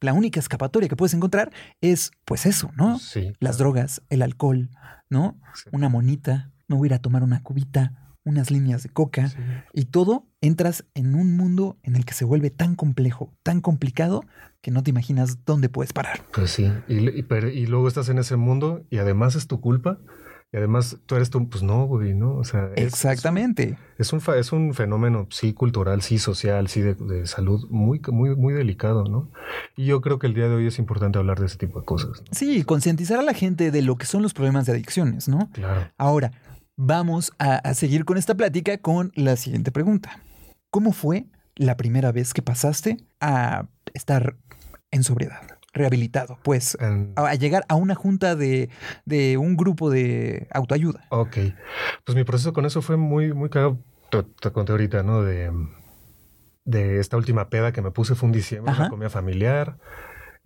[0.00, 2.98] la única escapatoria que puedes encontrar es, pues eso, ¿no?
[2.98, 3.32] Sí.
[3.40, 4.70] Las drogas, el alcohol,
[5.10, 5.38] ¿no?
[5.54, 5.70] Sí.
[5.72, 7.92] Una monita, me voy a ir a tomar una cubita,
[8.24, 9.28] unas líneas de coca.
[9.28, 9.36] Sí.
[9.74, 14.24] Y todo entras en un mundo en el que se vuelve tan complejo, tan complicado,
[14.62, 16.20] que no te imaginas dónde puedes parar.
[16.32, 19.60] Pues sí, y, y- pero- y luego estás en ese mundo y además es tu
[19.60, 19.98] culpa.
[20.54, 22.36] Y además tú eres tú, pues no, güey, ¿no?
[22.36, 23.76] O sea, es- Exactamente.
[23.98, 28.36] Es un, es un fenómeno, sí, cultural, sí, social, sí, de, de salud, muy, muy,
[28.36, 29.32] muy delicado, ¿no?
[29.76, 31.84] Y yo creo que el día de hoy es importante hablar de ese tipo de
[31.86, 32.20] cosas.
[32.20, 32.26] ¿no?
[32.30, 35.50] Sí, concientizar a la gente de lo que son los problemas de adicciones, ¿no?
[35.52, 35.90] Claro.
[35.98, 36.30] Ahora,
[36.76, 40.20] vamos a, a seguir con esta plática con la siguiente pregunta.
[40.70, 44.36] ¿Cómo fue la primera vez que pasaste a estar
[44.92, 46.38] en sobriedad, rehabilitado?
[46.42, 46.78] Pues
[47.16, 48.70] a llegar a una junta de,
[49.04, 51.04] de un grupo de autoayuda.
[51.10, 51.36] ok.
[52.04, 53.78] Pues mi proceso con eso fue muy, muy cagado.
[54.10, 55.22] Te, te conté ahorita, ¿no?
[55.22, 55.50] De,
[56.64, 58.82] de esta última peda que me puse fue un diciembre, Ajá.
[58.84, 59.76] una comida familiar.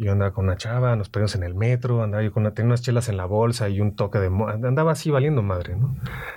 [0.00, 2.68] Yo andaba con una chava, nos perdimos en el metro, andaba yo con una, tenía
[2.68, 4.28] unas chelas en la bolsa y un toque de...
[4.28, 5.88] Andaba así valiendo madre, ¿no?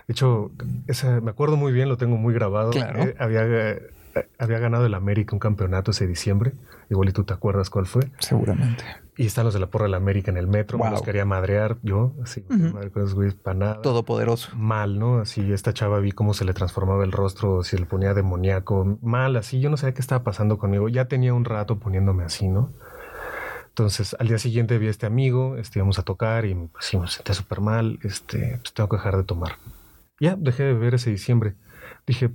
[0.08, 0.51] De hecho,
[0.88, 2.71] esa, me acuerdo muy bien, lo tengo muy grabado.
[2.71, 3.04] Claro.
[3.04, 3.82] Eh, había, eh,
[4.38, 6.54] había ganado el América un campeonato ese diciembre.
[6.89, 8.12] Igual y tú te acuerdas cuál fue.
[8.19, 8.84] Seguramente.
[9.15, 10.78] Y están los de la porra del América en el metro.
[10.78, 10.91] Me Wow.
[10.91, 13.82] los quería madrear yo, así, quería madrear con esos güeyes para nada.
[13.82, 14.50] Todopoderoso.
[14.56, 15.19] Mal, ¿no?
[15.19, 18.97] Así, esta chava vi cómo se le transformaba el rostro, si le ponía demoníaco.
[19.02, 19.60] Mal, así.
[19.62, 20.89] Yo no sabía qué estaba pasando conmigo.
[20.89, 22.71] Ya tenía un rato poniéndome así, ¿no?
[23.69, 27.08] Entonces, al día siguiente vi a este amigo, este, íbamos a tocar y pues, me
[27.08, 28.00] senté súper mal.
[28.04, 29.54] Este, pues tengo que dejar de tomar.
[30.19, 31.56] Ya, dejé de beber ese diciembre.
[32.06, 32.32] Dije,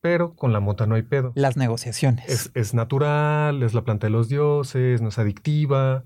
[0.00, 1.32] pero con la mota no hay pedo.
[1.34, 2.28] Las negociaciones.
[2.28, 6.04] Es, es natural, es la planta de los dioses, no es adictiva.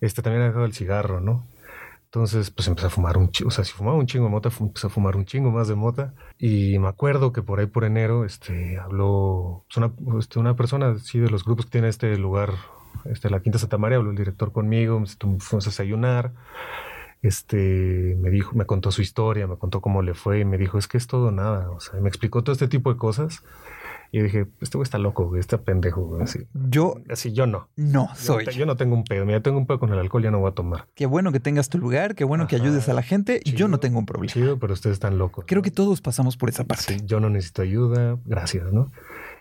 [0.00, 1.44] Este también ha dejado el cigarro, ¿no?
[2.08, 3.48] Entonces, pues empecé a fumar un chingo.
[3.48, 5.74] O sea, si fumaba un chingo de mota, empecé a fumar un chingo más de
[5.74, 6.14] mota.
[6.38, 10.98] Y me acuerdo que por ahí por enero, este, habló pues, una, este, una persona,
[10.98, 12.54] sí, de los grupos que tiene este lugar,
[13.04, 15.04] este, la Quinta Santa María, habló el director conmigo,
[15.38, 16.32] fuimos a desayunar.
[17.22, 20.78] Este, me dijo, me contó su historia, me contó cómo le fue y me dijo,
[20.78, 21.70] es que es todo nada.
[21.70, 23.42] O sea, me explicó todo este tipo de cosas.
[24.10, 26.22] Y dije, este güey está loco, güey, está pendejo, güey.
[26.22, 27.68] Así, Yo así yo no.
[27.76, 28.44] no Yo, soy.
[28.46, 29.26] no te- yo no tengo un pedo.
[29.26, 30.86] Mira, tengo un pedo con el alcohol, ya no voy a tomar.
[30.94, 33.42] Qué bueno que tengas tu lugar, qué bueno que ayudes a la gente.
[33.44, 33.68] Yo Chido.
[33.68, 34.32] no tengo un problema.
[34.32, 35.44] Chido, pero ustedes están locos.
[35.46, 35.62] Creo ¿no?
[35.62, 36.84] que todos pasamos por esa parte.
[36.84, 38.90] Sí, yo no necesito ayuda, gracias, ¿no?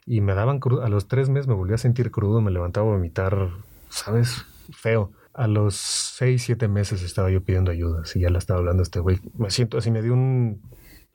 [0.06, 0.84] Y me daban crudo.
[0.84, 3.50] A los tres meses me volví a sentir crudo, me levantaba a vomitar,
[3.90, 4.46] ¿sabes?
[4.74, 5.12] Feo.
[5.38, 8.04] A los seis, siete meses estaba yo pidiendo ayuda.
[8.06, 9.20] Si ya la estaba hablando este güey.
[9.38, 10.62] Me siento así, me dio un.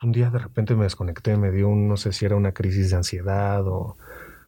[0.02, 2.90] Un día de repente me desconecté, me dio un, no sé si era una crisis
[2.90, 3.96] de ansiedad o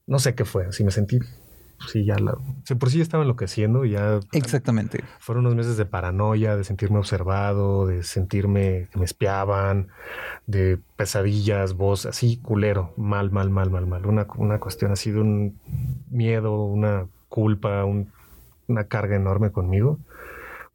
[0.06, 0.66] no sé qué fue.
[0.66, 1.20] Así me sentí,
[1.92, 2.36] sí, ya la.
[2.78, 5.04] por sí estaba enloqueciendo, ya Exactamente.
[5.20, 9.88] fueron unos meses de paranoia, de sentirme observado, de sentirme que me espiaban,
[10.48, 14.06] de pesadillas, voz así, culero, mal, mal, mal, mal, mal.
[14.06, 15.60] Una, una cuestión así de un
[16.10, 18.10] miedo, una culpa, un-
[18.68, 19.98] una carga enorme conmigo.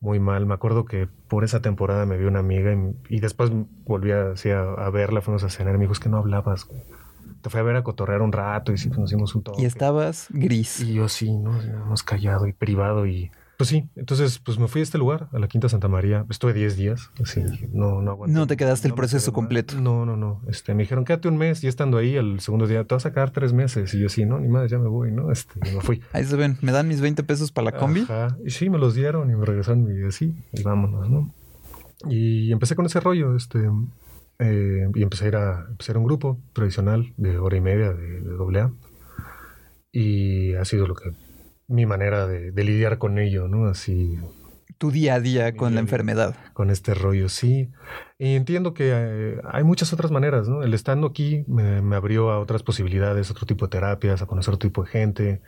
[0.01, 0.45] Muy mal.
[0.45, 3.51] Me acuerdo que por esa temporada me vio una amiga y, y después
[3.85, 6.65] volví así a, a verla, fuimos a cenar y me dijo, es que no hablabas.
[6.65, 6.81] güey.
[7.41, 9.61] Te fui a ver a cotorrear un rato y sí, nos hicimos un toque.
[9.61, 10.79] Y estabas gris.
[10.81, 11.61] Y yo sí, ¿no?
[11.61, 15.37] Hemos callado y privado y Pues sí, entonces pues me fui a este lugar, a
[15.37, 16.25] la Quinta Santa María.
[16.29, 17.43] Estuve 10 días, así
[17.73, 18.33] no, no aguanté.
[18.33, 19.75] No te quedaste el proceso completo.
[19.81, 20.41] No, no, no.
[20.47, 23.11] Este, me dijeron, quédate un mes y estando ahí, al segundo día, te vas a
[23.11, 23.93] quedar tres meses.
[23.93, 25.29] Y yo sí, no, ni más, ya me voy, ¿no?
[25.29, 26.01] Este, y me fui.
[26.13, 28.03] Ahí se ven, me dan mis 20 pesos para la combi.
[28.03, 28.37] Ajá.
[28.45, 31.29] Y sí, me los dieron y me regresaron y así, y vámonos, ¿no?
[32.09, 33.69] Y empecé con ese rollo, este,
[34.39, 37.57] eh, y empecé a ir a, empecé a ir a un grupo tradicional de hora
[37.57, 38.71] y media de, de doble A.
[39.91, 41.11] Y ha sido lo que,
[41.69, 43.67] mi manera de, de lidiar con ello, ¿no?
[43.67, 44.19] Así,
[44.77, 46.35] Tu día a día con la a enfermedad.
[46.53, 47.71] con este rollo, sí.
[48.17, 50.63] Y entiendo que eh, hay muchas otras maneras, ¿no?
[50.63, 54.53] El estando aquí me, me abrió a otras posibilidades, otro tipo de terapias, a conocer
[54.53, 55.41] otro tipo de gente,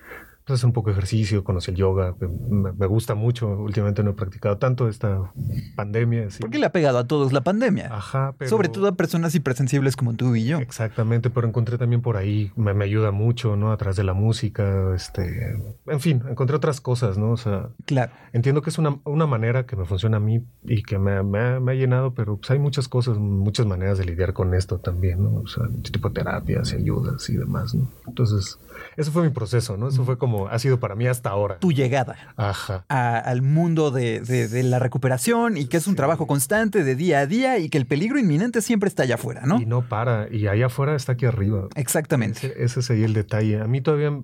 [0.52, 2.16] pues hacer un poco de ejercicio, conocí el yoga,
[2.50, 5.32] me, me gusta mucho, últimamente no he practicado tanto esta
[5.76, 6.30] pandemia.
[6.30, 6.42] sí.
[6.42, 7.90] ¿Por qué le ha pegado a todos la pandemia?
[7.94, 8.50] Ajá, pero...
[8.50, 10.60] Sobre todo a personas hipersensibles como tú y yo.
[10.60, 13.72] Exactamente, pero encontré también por ahí, me, me ayuda mucho, ¿no?
[13.72, 15.58] A través de la música, este...
[15.88, 17.32] En fin, encontré otras cosas, ¿no?
[17.32, 18.12] O sea, Claro.
[18.34, 21.40] Entiendo que es una, una manera que me funciona a mí y que me, me
[21.40, 24.80] ha, me ha llenado, pero pues hay muchas cosas, muchas maneras de lidiar con esto
[24.80, 25.42] también, ¿no?
[25.42, 27.90] O sea, tipo de terapias y ayudas y demás, ¿no?
[28.08, 28.60] Entonces,
[28.98, 29.88] ese fue mi proceso, ¿no?
[29.90, 31.58] Eso fue como, ha sido para mí hasta ahora.
[31.60, 32.86] Tu llegada Ajá.
[32.90, 36.96] a- al mundo de, de- de la recuperación y que es un trabajo constante de
[36.96, 39.60] día a día y que el peligro inminente siempre está allá afuera, ¿no?
[39.62, 41.68] Y no para, y allá afuera está aquí arriba.
[41.76, 42.48] Exactamente.
[42.48, 43.62] Ese, ese sería el detalle.
[43.62, 44.18] A mí todavía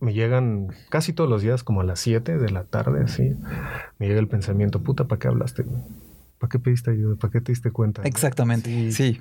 [0.00, 3.34] me llegan casi todos los días, como a las 7 de la tarde, así,
[3.98, 5.64] me llega el pensamiento, puta, ¿para qué hablaste?
[6.42, 7.14] ¿Para qué pediste ayuda?
[7.14, 8.02] ¿Para qué te diste cuenta?
[8.02, 8.90] Exactamente.
[8.90, 9.20] Sí.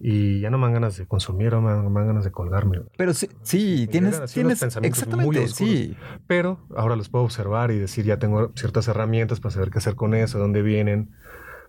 [0.00, 2.32] Y ya no me dan ganas de consumir, o me dan, me dan ganas de
[2.32, 2.80] colgarme.
[2.98, 5.54] Pero sí, sí, tienes, tienes pensamientos muy exactamente, oscuros.
[5.54, 5.96] sí.
[6.26, 9.94] Pero ahora los puedo observar y decir, ya tengo ciertas herramientas para saber qué hacer
[9.94, 11.14] con eso, dónde vienen,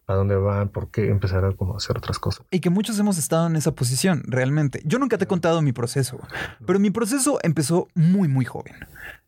[0.07, 2.43] a dónde van, por qué empezar a como hacer otras cosas.
[2.49, 4.81] Y que muchos hemos estado en esa posición, realmente.
[4.83, 6.19] Yo nunca te he contado mi proceso,
[6.65, 8.73] pero mi proceso empezó muy, muy joven.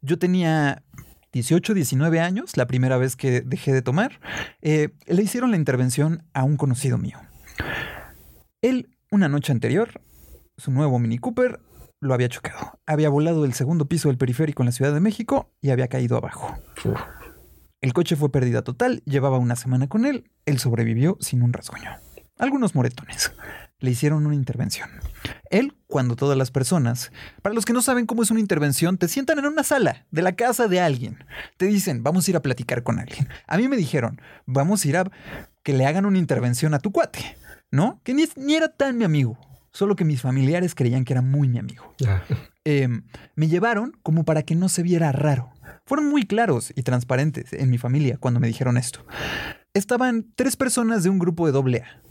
[0.01, 0.81] Yo tenía
[1.31, 4.19] 18, 19 años, la primera vez que dejé de tomar.
[4.61, 7.19] Eh, le hicieron la intervención a un conocido mío.
[8.61, 10.01] Él, una noche anterior,
[10.57, 11.59] su nuevo Mini Cooper
[12.01, 12.79] lo había chocado.
[12.85, 16.17] Había volado del segundo piso del periférico en la Ciudad de México y había caído
[16.17, 16.57] abajo.
[17.81, 21.91] El coche fue pérdida total, llevaba una semana con él, él sobrevivió sin un rasguño.
[22.37, 23.31] Algunos moretones.
[23.79, 24.89] Le hicieron una intervención.
[25.49, 27.11] Él, cuando todas las personas,
[27.41, 30.21] para los que no saben cómo es una intervención, te sientan en una sala de
[30.21, 31.23] la casa de alguien.
[31.57, 33.27] Te dicen, vamos a ir a platicar con alguien.
[33.47, 35.11] A mí me dijeron, vamos a ir a
[35.63, 37.37] que le hagan una intervención a tu cuate,
[37.71, 38.01] ¿no?
[38.03, 39.37] Que ni, ni era tan mi amigo,
[39.71, 41.95] solo que mis familiares creían que era muy mi amigo
[42.65, 42.87] eh,
[43.35, 45.51] me llevaron como para que no se viera raro.
[45.85, 49.05] Fueron muy claros y transparentes en mi familia cuando me dijeron esto.
[49.73, 52.01] Estaban tres personas de un grupo de doble A.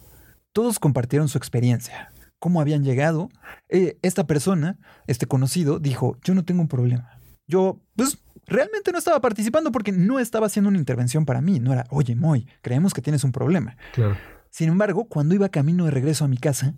[0.53, 3.29] Todos compartieron su experiencia, cómo habían llegado.
[3.69, 7.21] Eh, esta persona, este conocido, dijo, yo no tengo un problema.
[7.47, 11.61] Yo, pues, realmente no estaba participando porque no estaba haciendo una intervención para mí.
[11.61, 13.77] No era, oye, Moy, creemos que tienes un problema.
[13.95, 14.17] Claro.
[14.51, 16.75] Sin embargo, cuando iba camino de regreso a mi casa,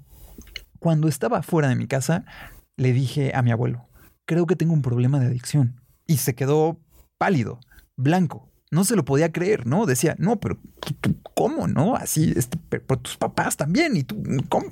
[0.79, 2.25] cuando estaba fuera de mi casa,
[2.77, 3.89] le dije a mi abuelo,
[4.27, 5.81] creo que tengo un problema de adicción.
[6.07, 6.81] Y se quedó
[7.19, 7.61] pálido,
[7.97, 8.50] blanco.
[8.71, 9.85] No se lo podía creer, ¿no?
[9.87, 10.59] Decía, no, pero
[11.35, 11.97] ¿cómo, no?
[11.97, 14.69] Así, este, pero, pero tus papás también, y tú, ¿cómo?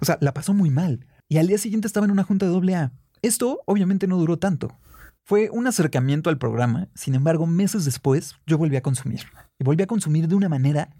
[0.00, 1.06] O sea, la pasó muy mal.
[1.28, 2.92] Y al día siguiente estaba en una junta de doble A.
[3.22, 4.78] Esto obviamente no duró tanto.
[5.24, 9.22] Fue un acercamiento al programa, sin embargo, meses después yo volví a consumir.
[9.58, 10.90] Y volví a consumir de una manera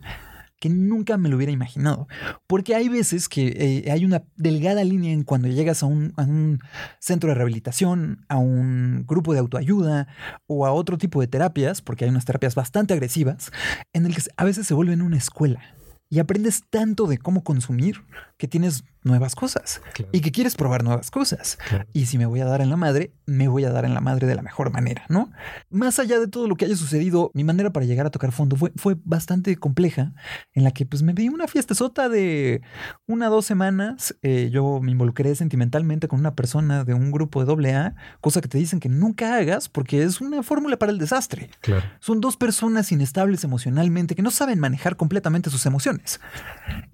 [0.60, 2.08] que nunca me lo hubiera imaginado.
[2.46, 3.48] Porque hay veces que
[3.86, 6.60] eh, hay una delgada línea en cuando llegas a un, a un
[6.98, 10.08] centro de rehabilitación, a un grupo de autoayuda
[10.46, 13.50] o a otro tipo de terapias, porque hay unas terapias bastante agresivas,
[13.92, 15.60] en el que a veces se vuelven una escuela.
[16.08, 18.04] Y aprendes tanto de cómo consumir
[18.36, 20.10] que tienes nuevas cosas Claro.
[20.12, 21.58] y que quieres probar nuevas cosas.
[21.68, 21.86] Claro.
[21.92, 24.00] Y si me voy a dar en la madre, me voy a dar en la
[24.00, 25.30] madre de la mejor manera, ¿no?
[25.70, 28.56] Más allá de todo lo que haya sucedido, mi manera para llegar a tocar fondo
[28.56, 30.12] fue, fue bastante compleja,
[30.52, 32.62] en la que pues me di una fiesta sota de
[33.06, 34.14] una dos semanas.
[34.22, 38.40] Eh, yo me involucré sentimentalmente con una persona de un grupo de doble A, cosa
[38.40, 41.50] que te dicen que nunca hagas porque es una fórmula para el desastre.
[41.60, 41.84] Claro.
[42.00, 46.20] Son dos personas inestables emocionalmente que no saben manejar completamente sus emociones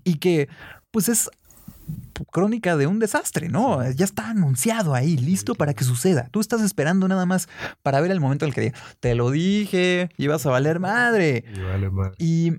[0.05, 0.48] y que
[0.90, 1.31] pues es
[2.31, 3.88] crónica de un desastre, ¿no?
[3.92, 6.29] Ya está anunciado ahí, listo para que suceda.
[6.31, 7.49] Tú estás esperando nada más
[7.83, 11.45] para ver el momento en el que diga, te lo dije, ibas a valer madre.
[11.55, 12.12] Y vale más.
[12.18, 12.53] Y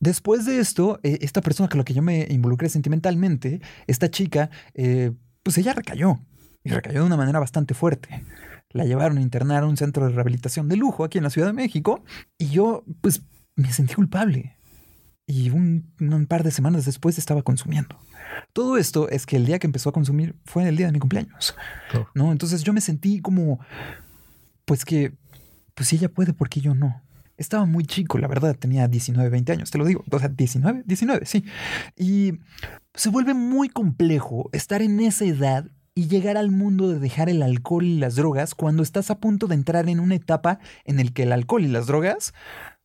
[0.00, 4.50] después de esto, eh, esta persona con la que yo me involucré sentimentalmente, esta chica,
[4.74, 6.18] eh, pues ella recayó.
[6.64, 8.24] Y recayó de una manera bastante fuerte.
[8.70, 11.48] La llevaron a internar a un centro de rehabilitación de lujo aquí en la Ciudad
[11.48, 12.04] de México.
[12.36, 13.22] Y yo, pues,
[13.56, 14.57] me sentí culpable.
[15.28, 17.96] Y un, un par de semanas después estaba consumiendo.
[18.52, 20.98] Todo esto es que el día que empezó a consumir fue el día de mi
[20.98, 21.54] cumpleaños.
[21.94, 22.08] Oh.
[22.14, 22.32] ¿no?
[22.32, 23.60] Entonces yo me sentí como,
[24.64, 25.12] pues que
[25.78, 27.02] pues si ella puede, ¿por qué yo no?
[27.36, 30.02] Estaba muy chico, la verdad, tenía 19, 20 años, te lo digo.
[30.10, 31.44] O sea, 19, 19, sí.
[31.96, 32.32] Y
[32.94, 37.44] se vuelve muy complejo estar en esa edad y llegar al mundo de dejar el
[37.44, 41.12] alcohol y las drogas cuando estás a punto de entrar en una etapa en el
[41.12, 42.34] que el alcohol y las drogas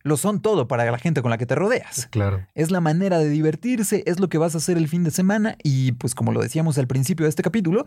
[0.04, 2.06] lo son todo para la gente con la que te rodeas.
[2.10, 2.46] Claro.
[2.54, 5.56] Es la manera de divertirse, es lo que vas a hacer el fin de semana
[5.62, 7.86] y pues como lo decíamos al principio de este capítulo,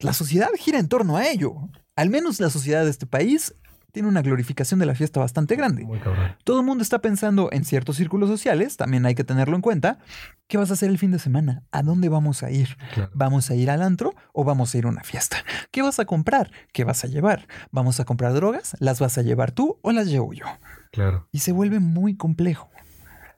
[0.00, 1.54] la sociedad gira en torno a ello.
[1.96, 3.54] Al menos la sociedad de este país
[3.92, 5.84] tiene una glorificación de la fiesta bastante grande.
[5.84, 6.34] Muy cabrón.
[6.44, 9.98] Todo el mundo está pensando en ciertos círculos sociales, también hay que tenerlo en cuenta.
[10.46, 11.62] ¿Qué vas a hacer el fin de semana?
[11.72, 12.76] ¿A dónde vamos a ir?
[12.94, 13.10] Claro.
[13.12, 15.38] ¿Vamos a ir al antro o vamos a ir a una fiesta?
[15.70, 16.50] ¿Qué vas a comprar?
[16.72, 17.48] ¿Qué vas a llevar?
[17.70, 18.76] ¿Vamos a comprar drogas?
[18.78, 20.46] ¿Las vas a llevar tú o las llevo yo?
[20.90, 21.28] Claro.
[21.32, 22.70] Y se vuelve muy complejo.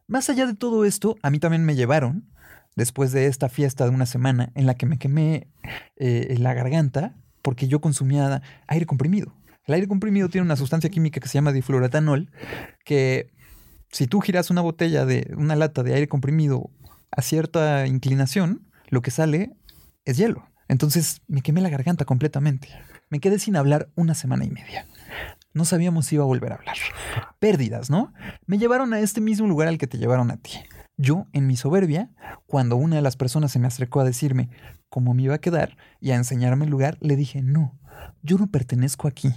[0.06, 2.28] Más allá de todo esto, a mí también me llevaron,
[2.76, 5.48] después de esta fiesta de una semana en la que me quemé
[5.96, 9.34] eh, la garganta, porque yo consumía aire comprimido.
[9.66, 12.30] El aire comprimido tiene una sustancia química que se llama difluoroetanol,
[12.84, 13.30] que
[13.90, 16.70] si tú giras una botella de una lata de aire comprimido
[17.10, 19.52] a cierta inclinación, lo que sale
[20.04, 20.46] es hielo.
[20.68, 22.68] Entonces me quemé la garganta completamente.
[23.10, 24.86] Me quedé sin hablar una semana y media.
[25.52, 26.76] No sabíamos si iba a volver a hablar.
[27.38, 28.12] Pérdidas, ¿no?
[28.46, 30.52] Me llevaron a este mismo lugar al que te llevaron a ti.
[30.96, 32.10] Yo, en mi soberbia,
[32.46, 34.50] cuando una de las personas se me acercó a decirme
[34.88, 37.78] cómo me iba a quedar y a enseñarme el lugar, le dije, no,
[38.22, 39.32] yo no pertenezco aquí.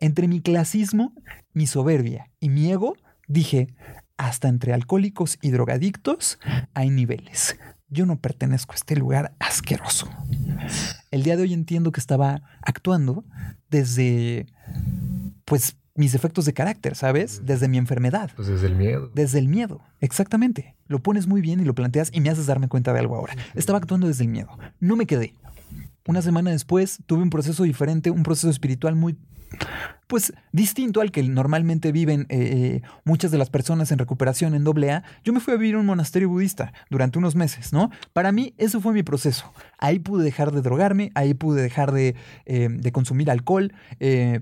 [0.00, 1.12] Entre mi clasismo,
[1.52, 3.74] mi soberbia y mi ego, dije,
[4.16, 6.38] hasta entre alcohólicos y drogadictos
[6.72, 7.58] hay niveles.
[7.88, 10.08] Yo no pertenezco a este lugar asqueroso.
[11.10, 13.24] El día de hoy entiendo que estaba actuando
[13.70, 14.46] desde,
[15.48, 17.42] pues, mis efectos de carácter, ¿sabes?
[17.44, 18.30] Desde mi enfermedad.
[18.36, 19.10] Pues desde el miedo.
[19.14, 20.76] Desde el miedo, exactamente.
[20.86, 23.34] Lo pones muy bien y lo planteas y me haces darme cuenta de algo ahora.
[23.54, 24.50] Estaba actuando desde el miedo.
[24.78, 25.34] No me quedé.
[26.06, 29.16] Una semana después tuve un proceso diferente, un proceso espiritual muy,
[30.08, 35.04] pues, distinto al que normalmente viven eh, muchas de las personas en recuperación en AA.
[35.22, 37.90] Yo me fui a vivir a un monasterio budista durante unos meses, ¿no?
[38.12, 39.52] Para mí, eso fue mi proceso.
[39.78, 42.16] Ahí pude dejar de drogarme, ahí pude dejar de,
[42.46, 43.72] eh, de consumir alcohol.
[44.00, 44.40] Eh,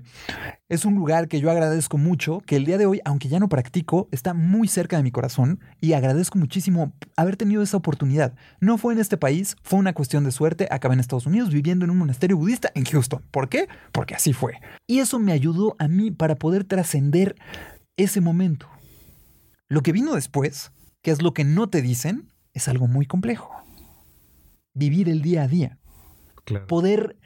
[0.69, 3.47] es un lugar que yo agradezco mucho, que el día de hoy, aunque ya no
[3.47, 8.33] practico, está muy cerca de mi corazón y agradezco muchísimo haber tenido esa oportunidad.
[8.59, 10.67] No fue en este país, fue una cuestión de suerte.
[10.71, 13.21] Acabé en Estados Unidos viviendo en un monasterio budista en Houston.
[13.31, 13.67] ¿Por qué?
[13.91, 14.59] Porque así fue.
[14.87, 17.35] Y eso me ayudó a mí para poder trascender
[17.97, 18.67] ese momento.
[19.67, 23.51] Lo que vino después, que es lo que no te dicen, es algo muy complejo.
[24.73, 25.79] Vivir el día a día.
[26.45, 26.67] Claro.
[26.67, 27.17] Poder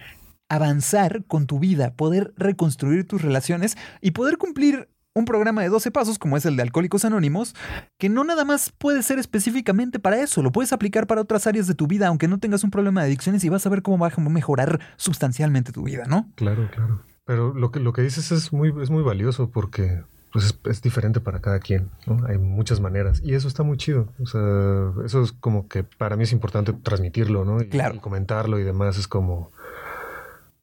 [0.50, 5.92] avanzar con tu vida, poder reconstruir tus relaciones y poder cumplir un programa de 12
[5.92, 7.56] pasos como es el de Alcohólicos Anónimos,
[8.00, 11.68] que no nada más puede ser específicamente para eso, lo puedes aplicar para otras áreas
[11.68, 13.98] de tu vida, aunque no tengas un problema de adicciones y vas a ver cómo
[13.98, 16.30] va a mejorar sustancialmente tu vida, ¿no?
[16.36, 17.04] Claro, claro.
[17.26, 20.02] Pero lo que, lo que dices es muy, es muy valioso porque
[20.34, 22.26] pues es, es diferente para cada quien, ¿no?
[22.28, 24.08] Hay muchas maneras y eso está muy chido.
[24.22, 27.62] O sea, eso es como que para mí es importante transmitirlo, ¿no?
[27.62, 27.96] Y, Claro.
[27.96, 28.98] y comentarlo y demás.
[28.98, 29.52] Es como,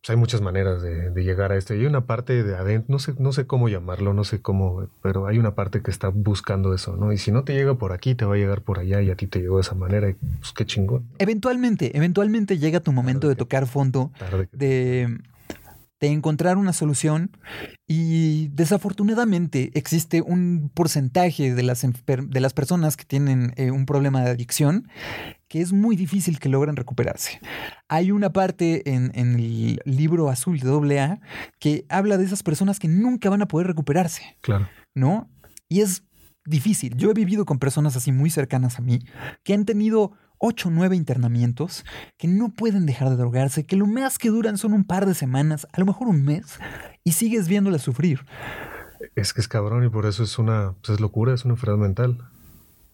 [0.00, 1.74] pues hay muchas maneras de, de llegar a esto.
[1.74, 4.88] Y hay una parte de adentro, no sé, no sé cómo llamarlo, no sé cómo,
[5.02, 7.12] pero hay una parte que está buscando eso, ¿no?
[7.12, 9.16] Y si no te llega por aquí, te va a llegar por allá y a
[9.16, 11.04] ti te llegó de esa manera y pues qué chingón.
[11.18, 14.48] Eventualmente, eventualmente llega tu momento de tocar fondo, Tarde.
[14.52, 15.18] de,
[16.00, 17.36] de encontrar una solución
[17.86, 24.22] y desafortunadamente existe un porcentaje de las, de las personas que tienen eh, un problema
[24.22, 24.88] de adicción
[25.48, 27.40] que es muy difícil que logren recuperarse.
[27.88, 31.20] Hay una parte en, en el libro azul de AA
[31.58, 34.36] que habla de esas personas que nunca van a poder recuperarse.
[34.42, 34.68] Claro.
[34.98, 35.30] ¿no?
[35.68, 36.02] Y es
[36.44, 36.96] difícil.
[36.96, 39.00] Yo he vivido con personas así muy cercanas a mí
[39.44, 41.84] que han tenido ocho o nueve internamientos,
[42.16, 45.14] que no pueden dejar de drogarse, que lo más que duran son un par de
[45.14, 46.58] semanas, a lo mejor un mes,
[47.04, 48.24] y sigues viéndolas sufrir.
[49.14, 51.86] Es que es cabrón y por eso es una, pues es locura, es una enfermedad
[51.86, 52.18] mental.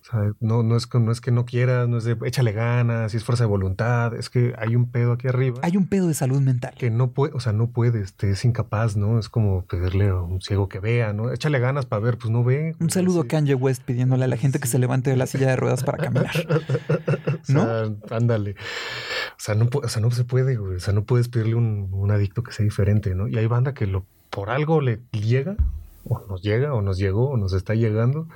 [0.06, 2.52] O sea, no, no, es, que- no es que no quieras, no es de échale
[2.52, 5.86] ganas, si es fuerza de voluntad, es que hay un pedo aquí arriba Hay un
[5.88, 6.74] pedo de salud mental.
[6.76, 9.18] que no puede, o sea, no puedes, te es incapaz, ¿no?
[9.18, 11.32] Es como pedirle a un ciego que vea, ¿no?
[11.32, 12.74] Échale ganas para ver, pues no ve.
[12.80, 15.48] Un saludo a Kanye West pidiéndole a la gente que se levante de la silla
[15.48, 16.30] de ruedas para caminar.
[17.44, 18.52] O sea, ándale.
[18.52, 20.76] O sea, no, o sea, no se puede, güey.
[20.76, 23.28] O sea, no puedes pedirle un, un adicto que sea diferente, ¿no?
[23.28, 25.54] Y hay banda que lo, por algo le llega,
[26.04, 28.28] o nos llega, o nos llegó, o nos está llegando.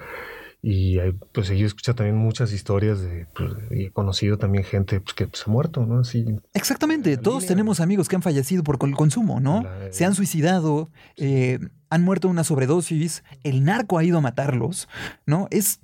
[0.61, 4.65] Y hay, pues yo he escuchado también muchas historias de, pues, y he conocido también
[4.65, 6.01] gente pues, que pues, ha muerto, ¿no?
[6.01, 7.49] Así, Exactamente, todos línea.
[7.55, 9.63] tenemos amigos que han fallecido por el consumo, ¿no?
[9.63, 14.21] La- Se han suicidado, eh, han muerto de una sobredosis, el narco ha ido a
[14.21, 14.89] matarlos,
[15.27, 15.47] ¿no?
[15.53, 15.79] Es,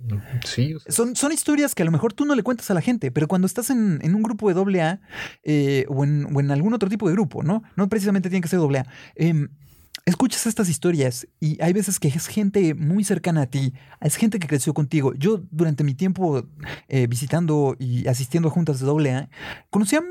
[0.45, 2.75] sí, o sea, son, son historias que a lo mejor tú no le cuentas a
[2.75, 5.01] la gente, pero cuando estás en, en un grupo de AA
[5.45, 7.63] eh, o, en, o en algún otro tipo de grupo, ¿no?
[7.77, 8.85] No precisamente tiene que ser AA.
[9.15, 9.49] em,
[10.07, 14.39] escuchas estas historias y hay veces que es gente muy cercana a ti, es gente
[14.39, 15.15] que creció contigo.
[15.15, 16.47] Yo durante mi tiempo
[16.89, 19.31] eh, visitando y asistiendo a juntas de doble A,
[19.71, 20.03] conocía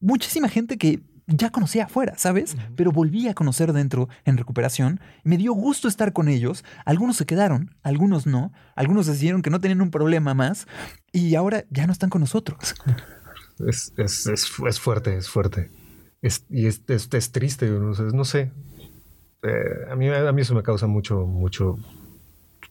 [0.00, 2.56] muchísima gente que ya conocía afuera, ¿sabes?
[2.76, 5.00] Pero volví a conocer dentro en recuperación.
[5.22, 6.64] Me dio gusto estar con ellos.
[6.84, 8.52] Algunos se quedaron, algunos no.
[8.76, 10.66] Algunos decidieron que no tenían un problema más
[11.12, 12.74] y ahora ya no están con nosotros.
[13.66, 15.70] Es, es, es, fuerte, es fuerte.
[16.50, 18.50] y es, es, triste, no sé.
[19.44, 21.78] Eh, a, mí, a mí eso me causa mucho, mucho,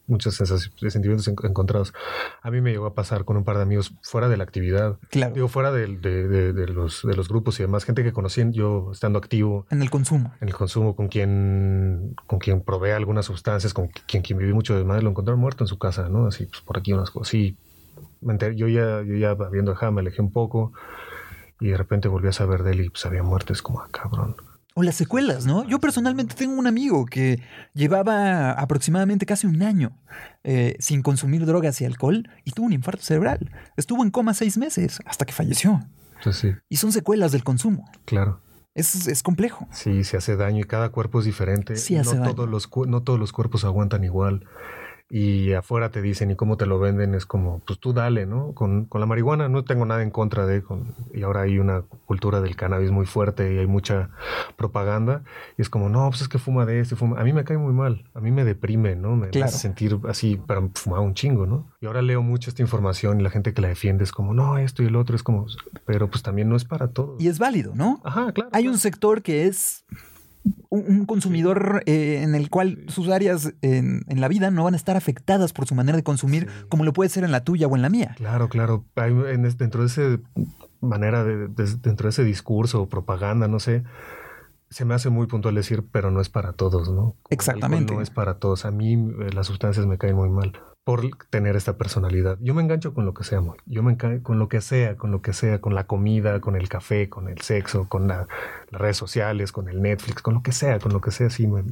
[0.07, 1.93] muchas sensaciones, sentimientos encontrados.
[2.41, 4.97] A mí me llegó a pasar con un par de amigos fuera de la actividad.
[5.09, 5.33] Claro.
[5.33, 9.19] Digo, fuera de, de, los, de los grupos y demás, gente que conocí yo estando
[9.19, 9.65] activo.
[9.69, 10.33] En el consumo.
[10.41, 14.75] En el consumo, con quien, con quien provee algunas sustancias, con quien, quien viví mucho
[14.75, 16.25] de madre, lo encontraron muerto en su casa, ¿no?
[16.27, 17.29] Así, pues por aquí unas cosas.
[17.29, 17.57] Sí,
[18.55, 20.73] yo ya, yo ya habiendo dejado, me alejé un poco
[21.59, 24.35] y de repente volví a saber de él y pues había muertes como, ah, cabrón.
[24.75, 25.67] O las secuelas, ¿no?
[25.67, 27.41] Yo personalmente tengo un amigo que
[27.73, 29.95] llevaba aproximadamente casi un año
[30.43, 33.51] eh, sin consumir drogas y alcohol y tuvo un infarto cerebral.
[33.77, 35.79] Estuvo en coma seis meses hasta que falleció.
[36.23, 36.53] Pues sí.
[36.69, 37.89] Y son secuelas del consumo.
[38.05, 38.41] Claro.
[38.73, 39.67] Es, es, complejo.
[39.71, 41.75] Sí, se hace daño y cada cuerpo es diferente.
[41.75, 44.47] Sí hace no, Todos los, no todos los cuerpos aguantan igual
[45.15, 48.53] y afuera te dicen y cómo te lo venden es como, pues tú dale, ¿no?
[48.53, 51.83] Con, con la marihuana no tengo nada en contra de, con, y ahora hay una
[52.07, 54.09] cultura del cannabis muy fuerte y hay mucha
[54.55, 55.21] propaganda
[55.55, 57.59] y es como, no, pues es que fuma de este, fuma, a mí me cae
[57.59, 59.15] muy mal, a mí me deprime, ¿no?
[59.15, 61.71] Me hace sentir así, para fumar un chingo, ¿no?
[61.79, 64.57] Y ahora leo mucho esta información y la gente que la defiende es como, no,
[64.57, 65.45] esto y el otro es como,
[65.85, 67.21] pero pues también no es para todos.
[67.21, 68.01] Y es válido, ¿no?
[68.03, 68.49] Ajá, claro.
[68.51, 69.85] Hay un sector que es
[70.69, 74.97] un, consumidor eh, en el cual sus áreas en, la vida no van a estar
[74.97, 77.81] afectadas por su manera de consumir como lo puede ser en la tuya o en
[77.81, 78.15] la mía.
[78.17, 78.85] Claro, claro.
[78.95, 80.19] Hay, dentro de ese
[80.81, 83.83] manera, de, dentro de ese discurso o propaganda, no sé,
[84.69, 87.15] se me hace muy puntual decir, pero no es para todos, ¿no?
[87.29, 87.93] Exactamente.
[87.93, 88.65] No es para todos.
[88.65, 90.53] A mí eh, las sustancias me caen muy mal
[90.83, 92.37] por tener esta personalidad.
[92.41, 93.41] Yo me engancho con lo que sea.
[93.65, 96.55] Yo me engancho con lo que sea, con lo que sea, con la comida, con
[96.55, 98.27] el café, con el sexo, con las
[98.71, 101.63] redes sociales, con el Netflix, con lo que sea, con lo que sea, sí me,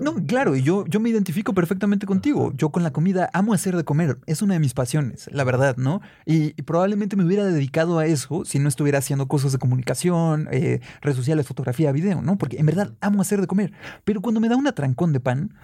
[0.00, 2.52] no, claro, y yo, yo me identifico perfectamente contigo.
[2.56, 4.18] Yo con la comida amo hacer de comer.
[4.26, 6.00] Es una de mis pasiones, la verdad, ¿no?
[6.26, 10.80] Y, probablemente me hubiera dedicado a eso si no estuviera haciendo cosas de comunicación, eh,
[11.00, 12.38] redes sociales, fotografía, video, ¿no?
[12.38, 13.72] Porque en verdad amo hacer de comer.
[14.04, 15.54] Pero cuando me da un atrancón de pan,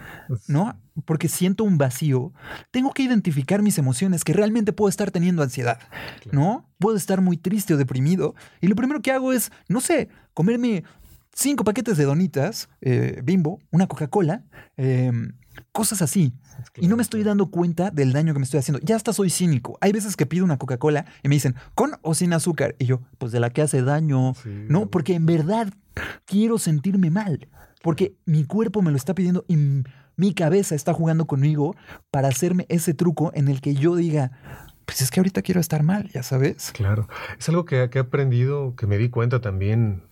[0.48, 0.76] ¿no?
[1.04, 2.32] Porque siento un vacío,
[2.70, 5.78] tengo que identificar mis emociones que realmente puedo estar teniendo ansiedad,
[6.32, 6.68] ¿no?
[6.78, 8.34] Puedo estar muy triste o deprimido.
[8.60, 10.84] Y lo primero que hago es, no sé, comerme
[11.36, 14.44] cinco paquetes de donitas, eh, bimbo, una Coca-Cola,
[14.76, 15.32] em,
[15.70, 16.32] cosas así.
[16.76, 18.80] Y no me estoy dando cuenta del daño que me estoy haciendo.
[18.82, 19.78] Ya hasta soy cínico.
[19.80, 22.74] Hay veces que pido una Coca-Cola y me dicen, ¿con o sin azúcar?
[22.78, 24.32] Y yo, pues de la que hace daño.
[24.44, 25.72] no, porque en verdad
[26.24, 27.48] quiero sentirme mal.
[27.82, 29.56] Porque mi cuerpo me lo está pidiendo y
[30.16, 31.76] mi cabeza está jugando conmigo
[32.10, 34.32] para hacerme ese truco en el que yo diga,
[34.86, 36.72] pues es que ahorita quiero estar mal, ya sabes.
[36.72, 37.06] Claro.
[37.38, 40.05] Es algo que, que he aprendido, que me di cuenta también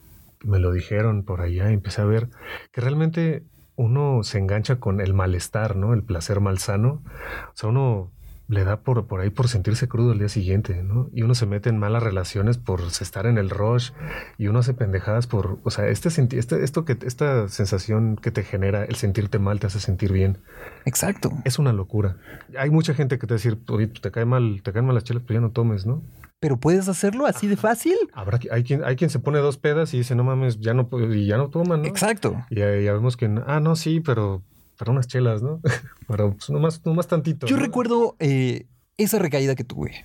[0.44, 2.28] me lo dijeron por allá empecé a ver
[2.72, 3.44] que realmente
[3.76, 5.94] uno se engancha con el malestar, ¿no?
[5.94, 7.02] El placer malsano.
[7.48, 8.12] O sea, uno
[8.48, 11.08] le da por, por ahí por sentirse crudo el día siguiente, ¿no?
[11.12, 13.92] Y uno se mete en malas relaciones por estar en el rush
[14.36, 18.42] y uno hace pendejadas por, o sea, este, este, esto que, esta sensación que te
[18.42, 20.38] genera el sentirte mal te hace sentir bien.
[20.84, 21.30] Exacto.
[21.44, 22.16] Es una locura.
[22.58, 23.58] Hay mucha gente que te va a decir,
[24.00, 26.02] te cae mal, te caen mal las chelas, pero ya no tomes, ¿no?
[26.40, 27.96] pero puedes hacerlo así de fácil.
[28.12, 30.86] Habrá hay quien hay quien se pone dos pedas y dice, "No mames, ya no
[31.10, 31.88] y ya no toman", ¿no?
[31.88, 32.36] Exacto.
[32.50, 34.42] Y ya, vemos que ah, no, sí, pero
[34.76, 35.60] para unas chelas, ¿no?
[36.08, 37.46] pero pues, nomás, nomás tantito.
[37.46, 38.66] Yo recuerdo eh,
[38.96, 40.04] esa recaída que tuve.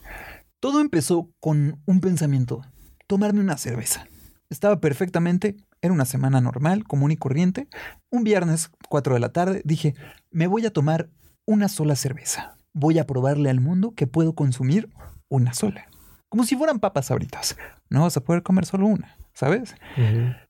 [0.59, 2.61] Todo empezó con un pensamiento,
[3.07, 4.07] tomarme una cerveza.
[4.49, 7.67] Estaba perfectamente, era una semana normal, común y corriente.
[8.09, 9.95] Un viernes, 4 de la tarde, dije,
[10.31, 11.09] me voy a tomar
[11.45, 12.57] una sola cerveza.
[12.73, 14.89] Voy a probarle al mundo que puedo consumir
[15.29, 15.89] una sola
[16.29, 17.57] como si fueran papas ahoritas.
[17.89, 19.75] No vas a poder comer solo una, ¿sabes?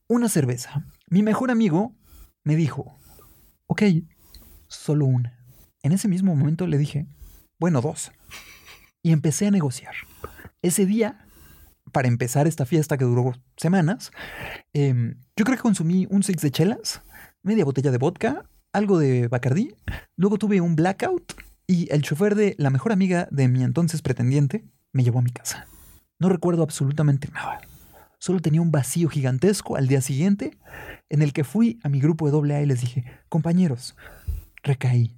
[0.08, 0.86] Una cerveza.
[1.10, 1.96] Mi mejor amigo
[2.44, 3.00] me dijo,
[3.70, 3.84] ok,
[4.68, 5.38] solo una.
[5.82, 7.08] En ese mismo momento le dije,
[7.60, 8.12] bueno, dos.
[9.02, 9.94] Y empecé a negociar.
[10.62, 11.26] Ese día,
[11.94, 14.12] para empezar esta fiesta que duró semanas,
[14.74, 17.02] em, yo creo que consumí un six de chelas,
[17.44, 19.76] media botella de vodka, algo de Bacardí,
[20.16, 21.34] luego tuve un blackout
[21.66, 25.32] y el chofer de la mejor amiga de mi entonces pretendiente me llevó a mi
[25.32, 25.68] casa.
[26.20, 27.62] No recuerdo absolutamente nada.
[28.20, 30.58] Solo tenía un vacío gigantesco al día siguiente
[31.08, 33.96] en el que fui a mi grupo de AA y les dije, compañeros,
[34.62, 35.16] recaí,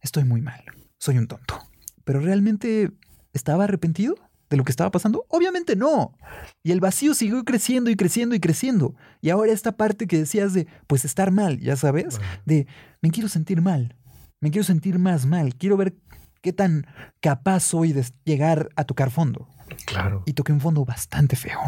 [0.00, 0.62] estoy muy mal,
[0.98, 1.58] soy un tonto.
[2.04, 2.92] Pero realmente
[3.32, 4.14] estaba arrepentido.
[4.50, 5.24] de lo que estaba pasando?
[5.30, 6.16] Obviamente no.
[6.62, 8.94] Y el vacío siguió creciendo y creciendo y creciendo.
[9.20, 12.68] Y ahora esta parte que decías de, pues estar mal, ya sabes, de,
[13.02, 13.96] me quiero sentir mal,
[14.40, 15.96] me quiero sentir más mal, quiero ver
[16.40, 16.86] qué tan
[17.20, 19.48] capaz soy de llegar a tocar fondo.
[19.86, 20.22] Claro.
[20.26, 21.58] Y toqué un fondo bastante feo.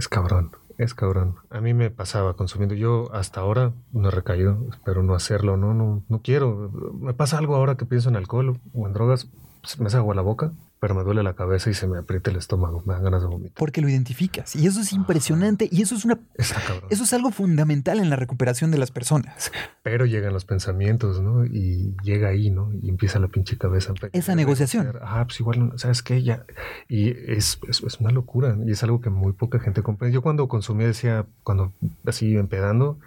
[0.00, 1.36] Es cabrón, es cabrón.
[1.50, 2.74] A mí me pasaba consumiendo.
[2.74, 6.70] Yo hasta ahora no he recaído, espero no hacerlo, no, no, no quiero.
[6.98, 9.28] Me pasa algo ahora que pienso en alcohol o en drogas,
[9.78, 12.36] me hace agua la boca pero me duele la cabeza y se me aprieta el
[12.36, 13.54] estómago, me dan ganas de vomitar.
[13.56, 16.18] Porque lo identificas y eso es impresionante y eso es una
[16.88, 19.52] eso es algo fundamental en la recuperación de las personas.
[19.82, 21.44] Pero llegan los pensamientos, ¿no?
[21.44, 22.72] Y llega ahí, ¿no?
[22.82, 23.92] Y empieza la pinche cabeza.
[24.12, 24.94] Esa negociación.
[25.02, 26.22] Ah, pues igual, ¿sabes qué?
[26.22, 26.44] Ya.
[26.88, 30.14] Y es, es, una locura y es algo que muy poca gente comprende.
[30.14, 31.72] Yo cuando consumía decía, cuando
[32.06, 32.98] así empedando,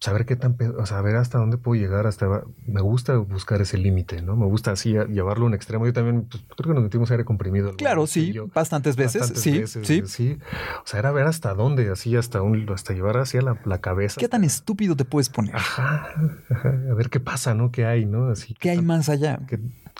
[0.00, 3.76] saber qué tan, o sea, ver hasta dónde puedo llegar, hasta, me gusta buscar ese
[3.76, 4.34] límite, ¿no?
[4.34, 5.84] Me gusta así llevarlo a un extremo.
[5.86, 7.76] Yo también, pues, creo que nos metimos aire comprimido.
[7.76, 10.02] Claro, sí, bastantes veces, sí, sí.
[10.06, 10.38] Sí,
[10.82, 14.18] o sea, era ver hasta dónde, así hasta un, hasta llevar hacia la, la cabeza.
[14.18, 15.54] ¿Qué tan estúpido te puedes poner?
[15.54, 16.08] Ajá,
[16.48, 17.70] a ver qué pasa, ¿no?
[17.70, 18.28] ¿Qué hay, no?
[18.28, 18.54] Así.
[18.54, 19.40] ¿Qué hay más allá?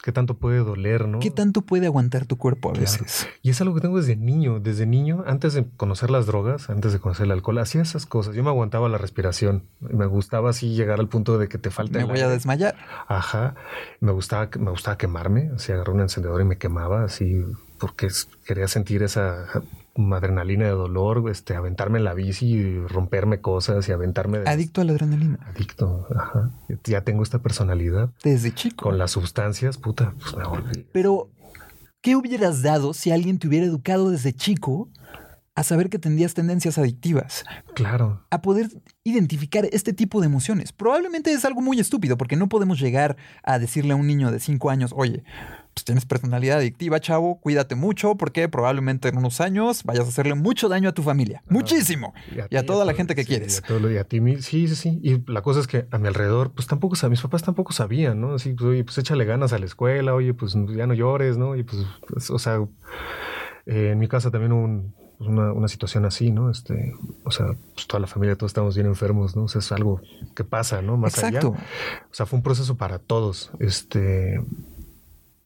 [0.03, 1.19] Qué tanto puede doler, ¿no?
[1.19, 3.29] ¿Qué tanto puede aguantar tu cuerpo a veces?
[3.43, 4.61] Y es algo que tengo desde niño.
[4.61, 8.35] Desde niño, antes de conocer las drogas, antes de conocer el alcohol, hacía esas cosas.
[8.35, 9.65] Yo me aguantaba la respiración.
[9.81, 11.99] Me gustaba así llegar al punto de que te falta.
[11.99, 12.77] Me voy a desmayar.
[13.09, 13.55] Ajá.
[14.01, 15.51] Me gustaba, me gustaba quemarme.
[15.55, 17.45] Así agarré un encendedor y me quemaba así
[17.79, 18.09] porque
[18.45, 19.47] quería sentir esa
[20.13, 24.39] adrenalina de dolor, este, aventarme en la bici y romperme cosas y aventarme.
[24.39, 24.49] De...
[24.49, 25.39] Adicto a la adrenalina.
[25.47, 26.51] Adicto, ajá.
[26.85, 28.11] Ya tengo esta personalidad.
[28.23, 28.85] Desde chico.
[28.85, 30.87] Con las sustancias, puta, pues me volví.
[30.93, 31.31] Pero,
[32.01, 34.89] ¿qué hubieras dado si alguien te hubiera educado desde chico
[35.55, 37.45] a saber que tendrías tendencias adictivas.
[37.75, 38.25] Claro.
[38.31, 38.69] A poder
[39.05, 40.73] identificar este tipo de emociones.
[40.73, 44.41] Probablemente es algo muy estúpido porque no podemos llegar a decirle a un niño de
[44.41, 45.23] 5 años, oye,
[45.75, 50.35] pues tienes personalidad adictiva, chavo, cuídate mucho porque probablemente en unos años vayas a hacerle
[50.35, 51.43] mucho daño a tu familia.
[51.49, 52.13] Muchísimo.
[52.51, 53.63] Y a, toda la gente que quieres.
[53.69, 55.01] Y a, ti, sí, sí, sí.
[55.03, 58.35] Y la cosa es que a mi alrededor, pues tampoco mis papás tampoco sabían, ¿no?
[58.35, 61.57] Así, pues, oye, pues échale ganas a la escuela, oye, pues ya no llores, ¿no?
[61.57, 62.61] Y pues, pues o sea,
[63.67, 66.51] eh, en mi casa también hubo un, pues, una, situación así, ¿no?
[66.51, 66.95] Este,
[67.25, 69.45] o sea, pues toda la familia, todos estamos bien enfermos, ¿no?
[69.45, 70.01] O sea, es algo
[70.35, 70.97] que pasa, ¿no?
[70.97, 71.55] Más Exacto.
[71.55, 71.67] allá.
[72.11, 73.51] O sea, fue un proceso para todos.
[73.59, 74.43] Este,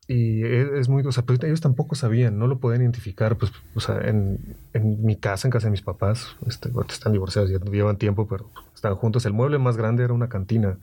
[0.07, 3.81] y es, muy, o sea, pero ellos tampoco sabían, no lo podían identificar, pues, o
[3.81, 4.39] sea, en,
[4.75, 8.51] en mi casa, en casa de mis papás, este, están divorciados, ya llevan tiempo, pero
[8.75, 9.25] están juntos.
[9.25, 10.77] El mueble más grande era una cantina,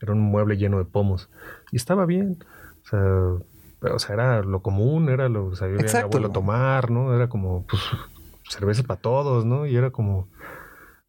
[0.00, 1.28] era un mueble lleno de pomos.
[1.72, 2.38] Y estaba bien.
[2.84, 6.90] O sea, o sea, era lo común, era lo, o sea, yo mi abuelo tomar,
[6.90, 7.14] ¿no?
[7.14, 7.82] Era como, pues,
[8.48, 9.66] cerveza para todos, ¿no?
[9.66, 10.28] Y era como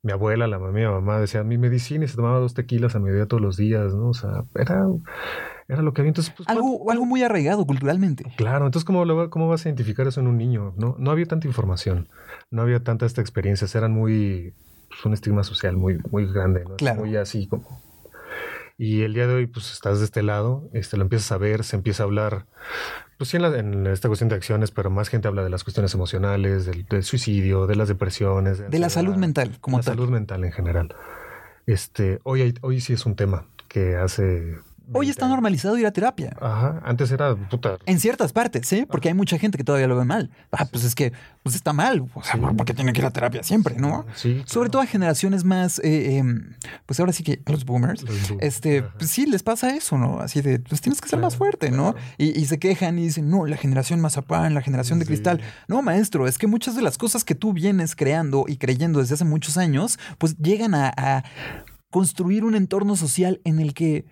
[0.01, 2.99] mi abuela, la mamá, mi mamá decía, mi medicina y se tomaba dos tequilas a
[2.99, 4.09] mediodía todos los días, ¿no?
[4.09, 4.85] O sea, era,
[5.67, 6.09] era lo que había.
[6.09, 8.23] Entonces, pues, algo, algo muy arraigado culturalmente.
[8.37, 10.73] Claro, entonces, ¿cómo, ¿cómo vas a identificar eso en un niño?
[10.77, 12.07] No, no había tanta información,
[12.49, 14.53] no había tanta esta experiencia, eran muy,
[14.87, 16.75] pues, un estigma social muy, muy grande, ¿no?
[16.77, 17.01] Claro.
[17.01, 17.88] Muy así como
[18.79, 21.65] y el día de hoy, pues estás de este lado, este, lo empiezas a ver,
[21.65, 22.45] se empieza a hablar,
[23.17, 26.65] pues sí, en, esta cuestión de acciones, pero más gente habla de las cuestiones emocionales,
[26.65, 28.71] del, suicidio, de las depresiones.
[28.71, 30.95] De, la salud mental, como la salud mental en general.
[31.65, 34.57] Este, hoy, hoy sí es un tema que hace
[34.93, 36.35] Hoy está normalizado ir a terapia.
[36.41, 37.77] Ajá, antes era puta.
[37.85, 38.87] En ciertas partes, ¿eh?
[38.89, 40.29] Porque hay mucha gente que todavía lo ve mal.
[40.51, 41.13] Ah, pues es que
[41.43, 42.09] pues está mal.
[42.13, 44.05] O sea, porque tiene que ir a terapia siempre, ¿no?
[44.15, 44.43] Sí.
[44.45, 46.53] Sobre todo a generaciones más, eh, em,
[46.85, 48.03] pues ahora sí que los boomers,
[48.39, 50.19] este, pues sí les pasa eso, ¿no?
[50.19, 51.95] Así de, pues tienes que ser más fuerte, ¿no?
[52.17, 55.39] Y, se quejan y dicen, no, la generación mazapán, la generación de cristal.
[55.67, 59.15] No, maestro, es que muchas de las cosas que tú vienes creando y creyendo desde
[59.15, 61.23] hace muchos años, pues llegan a
[61.91, 64.05] construir un entorno social en el que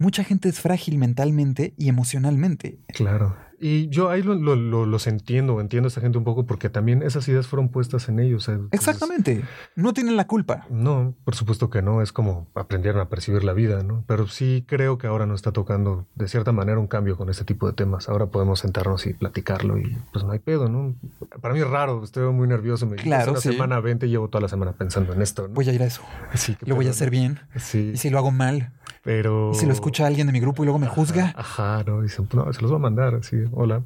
[0.00, 2.80] mucha gente es frágil mentalmente y emocionalmente.
[2.88, 3.36] Claro.
[3.62, 7.02] Y yo ahí lo, lo, los entiendo, entiendo a esta gente un poco porque también
[7.02, 8.50] esas ideas fueron puestas en ellos.
[8.70, 9.44] Exactamente.
[9.76, 10.66] No tienen la culpa.
[10.70, 12.00] No, por supuesto que no.
[12.00, 14.02] Es como aprendieron a percibir la vida, ¿no?
[14.06, 17.44] Pero sí creo que ahora nos está tocando de cierta manera un cambio con este
[17.44, 18.08] tipo de temas.
[18.08, 20.94] Ahora podemos sentarnos y platicarlo y pues no hay pedo, ¿no?
[21.42, 22.86] Para mí es raro, estoy muy nervioso.
[22.86, 25.48] Me claro, la semana 20 llevo toda la semana pensando en esto.
[25.48, 25.54] ¿no?
[25.54, 26.00] Voy a ir a eso.
[26.32, 27.40] Sí, lo voy a hacer bien.
[27.56, 27.90] Sí.
[27.92, 28.72] Y si lo hago mal.
[29.02, 29.52] Pero.
[29.52, 31.32] ¿Y si lo escucha alguien de mi grupo y luego me juzga.
[31.36, 33.82] Ajá, no, dicen, no, se los va a mandar, así, hola.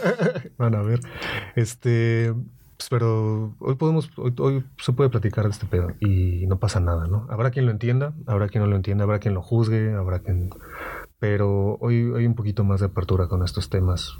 [0.58, 1.00] Van a ver.
[1.54, 2.32] Este.
[2.76, 7.06] Pues, pero hoy podemos, hoy, se puede platicar de este pedo y no pasa nada,
[7.06, 7.26] ¿no?
[7.30, 10.50] Habrá quien lo entienda, habrá quien no lo entienda, habrá quien lo juzgue, habrá quien.
[11.20, 14.18] Pero hoy hay un poquito más de apertura con estos temas,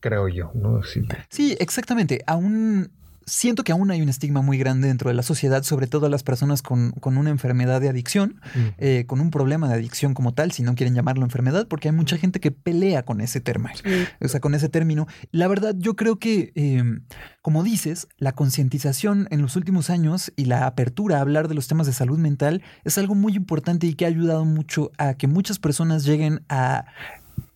[0.00, 0.82] creo yo, ¿no?
[0.82, 2.22] Sí, sí exactamente.
[2.26, 2.90] Aún
[3.26, 6.08] siento que aún hay un estigma muy grande dentro de la sociedad, sobre todo a
[6.08, 8.40] las personas con, con una enfermedad de adicción,
[8.78, 11.94] eh, con un problema de adicción como tal, si no quieren llamarlo enfermedad, porque hay
[11.94, 13.74] mucha gente que pelea con ese término.
[14.20, 15.06] O sea, con ese término.
[15.30, 17.04] La verdad, yo creo que, em,
[17.42, 21.68] como dices, la concientización en los últimos años y la apertura a hablar de los
[21.68, 25.26] temas de salud mental es algo muy importante y que ha ayudado mucho a que
[25.26, 26.86] muchas personas lleguen a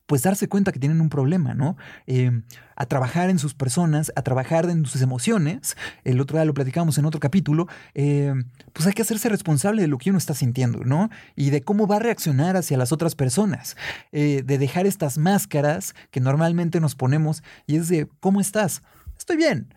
[0.09, 1.77] pues darse cuenta que tienen un problema, ¿no?
[2.07, 2.43] Em,
[2.77, 5.77] a trabajar en sus personas, a trabajar en sus emociones.
[6.03, 7.69] El otro día lo platicamos en otro capítulo.
[7.93, 11.11] Em, pues hay que hacerse responsable de lo que uno está sintiendo, ¿no?
[11.37, 13.77] Y de cómo va a reaccionar hacia las otras personas.
[14.11, 18.83] Eh, de dejar estas máscaras que normalmente nos ponemos y es de, ¿cómo estás?
[19.19, 19.69] Estoy bien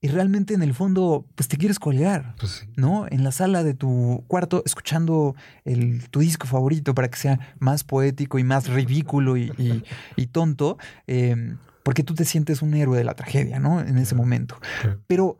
[0.00, 3.06] y realmente en el fondo pues te quieres colgar, pues ¿no?
[3.10, 5.34] En la sala de tu cuarto escuchando
[5.64, 9.82] el, tu disco favorito para que sea más poético y más ridículo y,
[10.30, 13.80] tonto, em, porque tú te sientes un héroe de la tragedia, ¿no?
[13.80, 14.60] En ese momento.
[15.06, 15.38] Pero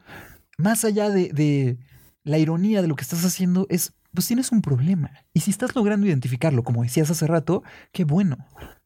[0.57, 1.79] más allá de, de
[2.25, 5.13] la ironía de lo que estás haciendo es, pues tienes un problema.
[5.33, 8.39] Y si estás logrando identificarlo, como decías hace rato, qué bueno.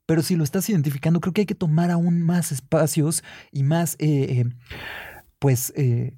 [0.04, 3.94] Pero si lo estás identificando, creo que hay que tomar aún más espacios y más...
[3.98, 4.44] Eh, eh,
[5.42, 6.16] pues, eh,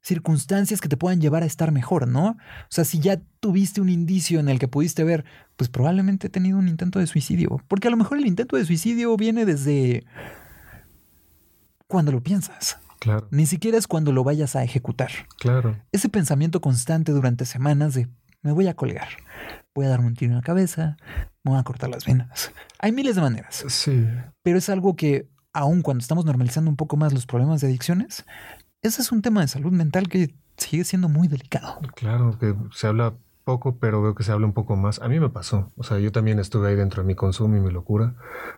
[0.00, 2.28] circunstancias que te puedan llevar a estar mejor, ¿no?
[2.30, 6.30] O sea, si ya tuviste un indicio en el que pudiste ver, pues probablemente he
[6.30, 7.60] tenido un intento de suicidio.
[7.68, 10.06] Porque a lo mejor el intento de suicidio viene desde
[11.88, 12.78] cuando lo piensas.
[13.00, 13.28] Claro.
[13.30, 15.10] Ni siquiera es cuando lo vayas a ejecutar.
[15.38, 15.76] Claro.
[15.92, 18.08] Ese pensamiento constante durante semanas de
[18.40, 19.08] me voy a colgar,
[19.74, 20.96] voy a darme un tiro en la cabeza,
[21.42, 22.50] me voy a cortar las venas.
[22.78, 23.62] Hay miles de maneras.
[23.68, 24.06] Sí.
[24.42, 28.26] Pero es algo que aun cuando estamos normalizando un poco más los problemas de adicciones,
[28.82, 31.80] ese es un tema de salud mental que sigue siendo muy delicado.
[31.94, 35.00] Claro, que se habla poco, pero veo que se habla un poco más.
[35.00, 35.72] A mí me pasó.
[35.76, 38.14] O sea, yo también estuve ahí dentro de mi consumo y mi locura.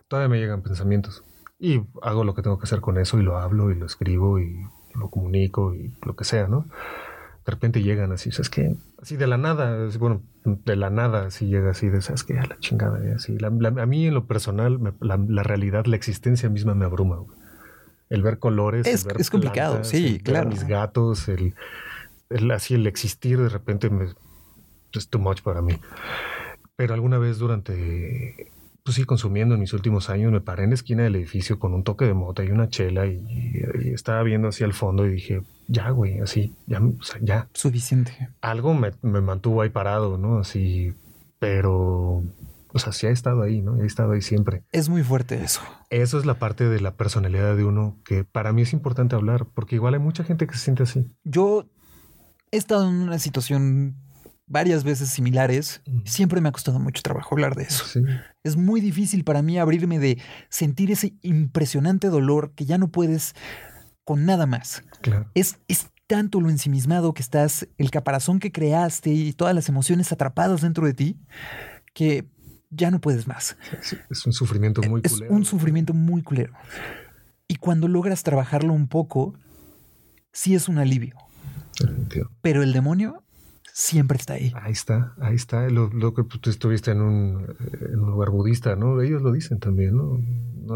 [0.07, 1.23] Todavía me llegan pensamientos.
[1.59, 4.39] Y hago lo que tengo que hacer con eso y lo hablo y lo escribo
[4.39, 6.65] y lo comunico y lo que sea, ¿no?
[7.47, 8.75] De repente llegan así, ¿sabes qué?
[9.01, 12.37] Así de la nada, bueno, de la nada así llega así de, ¿sabes qué?
[12.37, 13.37] A la chingada, así.
[13.41, 17.19] a mí en lo personal, la, realidad, la existencia misma me abruma.
[18.09, 18.85] El ver colores.
[18.85, 20.49] Es, es complicado, sí, claro.
[20.49, 21.53] mis gatos, el,
[22.51, 24.09] así el existir de repente me,
[24.91, 25.79] es too much para mí.
[26.75, 28.51] Pero alguna vez durante
[28.87, 31.73] pues sí, consumiendo en mis últimos años, me paré en la esquina del edificio con
[31.73, 33.19] un toque de mota y una chela y,
[33.93, 37.49] estaba viendo hacia el fondo y dije, ya, güey, así, ya, o sea, ya.
[37.53, 38.29] Suficiente.
[38.39, 40.37] Algo me, mantuvo ahí parado, ¿no?
[40.37, 40.93] Así,
[41.37, 42.23] pero,
[42.71, 43.73] o sea, sí ha estado ahí, ¿no?
[43.73, 44.63] Ha estado ahí siempre.
[44.71, 45.59] Es muy fuerte eso.
[45.89, 49.47] Eso es la parte de la personalidad de uno que para mí es importante hablar,
[49.53, 51.11] porque igual hay mucha gente que se siente así.
[51.25, 51.65] Yo
[52.51, 53.97] he estado en una situación
[54.47, 55.81] varias veces similares.
[56.05, 57.99] Siempre me ha costado mucho trabajo hablar de eso.
[58.43, 60.19] Es muy difícil para mí abrirme de
[60.49, 63.35] sentir ese impresionante dolor que ya no puedes
[64.03, 64.83] con nada más.
[65.35, 70.11] Es, es tanto lo ensimismado que estás, el caparazón que creaste y todas las emociones
[70.13, 71.19] atrapadas dentro de ti,
[71.93, 72.25] que
[72.69, 73.57] ya no puedes más.
[74.09, 75.25] Es un sufrimiento muy culero.
[75.25, 76.53] Es un sufrimiento muy culero.
[77.49, 79.33] Y cuando logras trabajarlo un poco,
[80.31, 81.15] sí es un alivio.
[82.41, 83.23] Pero el demonio
[83.77, 84.51] siempre está ahí.
[84.59, 85.69] Ahí está, ahí está.
[85.69, 87.55] Lo, que tú estuviste en un,
[87.93, 88.99] lugar budista, ¿no?
[89.03, 90.19] Ellos lo dicen también, ¿no?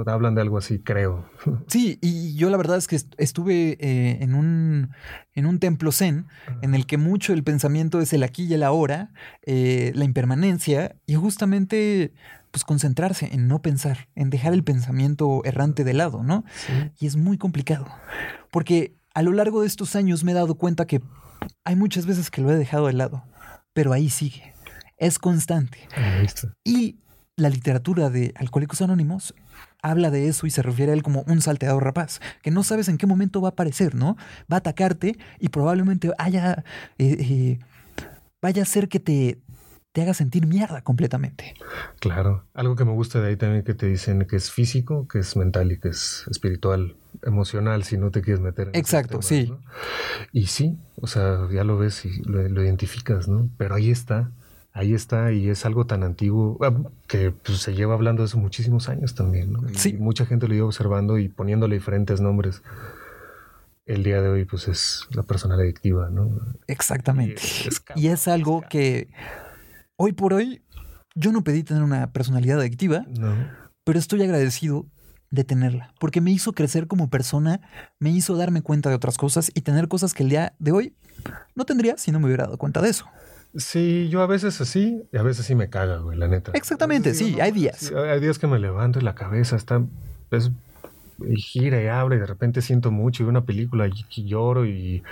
[0.05, 1.25] Hablan de algo así, creo.
[1.67, 4.91] Sí, y yo la verdad es que estuve eh, en, un,
[5.33, 6.27] en un templo zen
[6.61, 9.11] en el que mucho el pensamiento es el aquí y el ahora,
[9.47, 12.13] eh, la impermanencia y justamente
[12.51, 16.43] pues concentrarse en no pensar, en dejar el pensamiento errante de lado, ¿no?
[16.99, 17.87] Y es muy complicado,
[18.51, 21.01] porque a lo largo de estos años me he dado cuenta que
[21.63, 23.23] hay muchas veces que lo he dejado de lado,
[23.73, 24.53] pero ahí sigue.
[24.97, 25.87] Es constante.
[26.63, 26.99] Y
[27.35, 29.33] la literatura de Alcohólicos Anónimos
[29.81, 32.87] habla de eso y se refiere a él como un salteador rapaz, que no sabes
[32.87, 34.15] en qué momento va a aparecer, ¿no?
[34.51, 36.63] Va a atacarte y probablemente haya,
[36.97, 37.59] eh, eh,
[38.41, 39.41] vaya a ser que te,
[39.91, 41.53] te haga sentir mierda completamente.
[41.99, 42.45] Claro.
[42.53, 45.35] Algo que me gusta de ahí también que te dicen que es físico, que es
[45.35, 49.53] mental y que es espiritual, emocional, si no te quieres meter en Exacto, sí.
[50.31, 53.49] Y sí, o sea, ya lo ves y lo, identificas, ¿no?
[53.57, 54.31] Pero ahí está,
[54.73, 56.73] ahí está y es algo tan antiguo ah,
[57.07, 59.61] que pues, se lleva hablando eso muchísimos años también, ¿no?
[59.75, 59.93] sí.
[59.93, 62.61] mucha gente lo lleva observando y poniéndole diferentes nombres
[63.85, 66.29] el día de hoy pues es la persona adictiva, ¿no?
[66.67, 67.41] Exactamente.
[67.95, 69.09] y es algo que
[70.03, 70.63] Hoy por hoy,
[71.13, 73.05] yo no pedí tener una personalidad adictiva,
[73.83, 74.87] pero estoy agradecido
[75.31, 77.61] de tenerla, porque me hizo crecer como persona,
[77.99, 80.93] me hizo darme cuenta de otras cosas y tener cosas que el día de hoy
[81.55, 83.05] no tendría si no me hubiera dado cuenta de eso.
[83.55, 86.51] Sí, yo a veces así y a veces sí me caga, güey, la neta.
[86.53, 87.91] Exactamente, sí, hay días.
[87.91, 89.81] hay días que me levanto y la cabeza está...
[90.31, 90.51] Es
[91.27, 94.25] y gira y habla y de repente siento mucho y veo una película y, y
[94.25, 95.03] lloro y,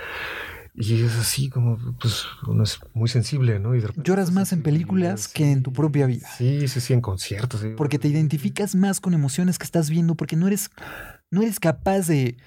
[0.80, 3.74] y es así como, pues uno es muy sensible, ¿no?
[3.74, 6.26] Y de repente Lloras más en películas que en tu propia vida.
[6.38, 7.60] Sí, sí, sí, en conciertos.
[7.60, 7.74] sí.
[7.76, 10.70] Porque te identificas más con emociones que estás viendo, porque no eres,
[11.30, 12.38] no eres capaz de,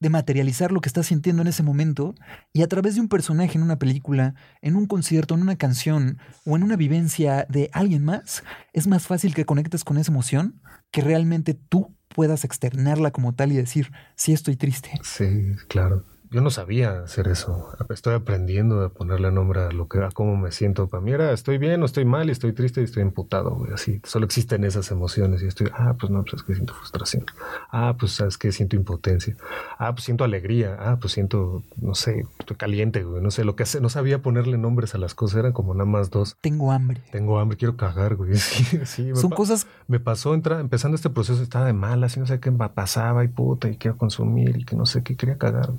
[0.00, 2.16] de materializar lo que estás sintiendo en ese momento.
[2.52, 6.18] Y a través de un personaje en una película, en un concierto, en una canción
[6.44, 10.60] o en una vivencia de alguien más, es más fácil que conectes con esa emoción
[10.90, 14.90] que realmente tú puedas externarla como tal y decir, sí estoy triste.
[15.04, 16.04] Sí, claro.
[16.30, 17.72] Yo no sabía hacer eso.
[17.88, 20.88] Estoy aprendiendo a ponerle nombre a lo que a cómo me siento.
[20.88, 23.72] Para mí era estoy bien o estoy mal y estoy triste y estoy emputado, güey.
[23.72, 27.24] Así, solo existen esas emociones y estoy, ah, pues no, pues es que siento frustración.
[27.70, 29.36] Ah, pues sabes que siento impotencia.
[29.78, 30.76] Ah, pues siento alegría.
[30.78, 33.22] Ah, pues siento, no sé, estoy caliente, güey.
[33.22, 33.80] No sé lo que hace.
[33.80, 35.38] No sabía ponerle nombres a las cosas.
[35.38, 36.36] Eran como nada más dos.
[36.40, 37.02] Tengo hambre.
[37.12, 38.36] Tengo hambre, quiero cagar, güey.
[38.46, 39.02] Sí, sí.
[39.04, 42.40] me Son cosas me pasó entra, empezando este proceso, estaba de malas y no sé
[42.40, 45.70] qué pasaba y puta y quiero consumir y que no sé qué quería cagar.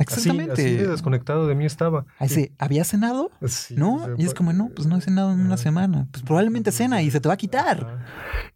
[0.00, 0.52] Exactamente.
[0.52, 2.06] así de desconectado de mí estaba.
[2.18, 3.30] Así, ¿había cenado?
[3.46, 4.08] Sí, ¿No?
[4.18, 6.08] Y es como, no, pues no he cenado en una semana.
[6.10, 8.04] Pues probablemente cena y se te va a quitar.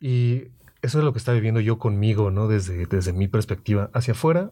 [0.00, 0.48] Y
[0.82, 2.48] eso es lo que estaba viviendo yo conmigo, ¿no?
[2.48, 3.90] Desde, desde mi perspectiva.
[3.94, 4.50] Hacia afuera,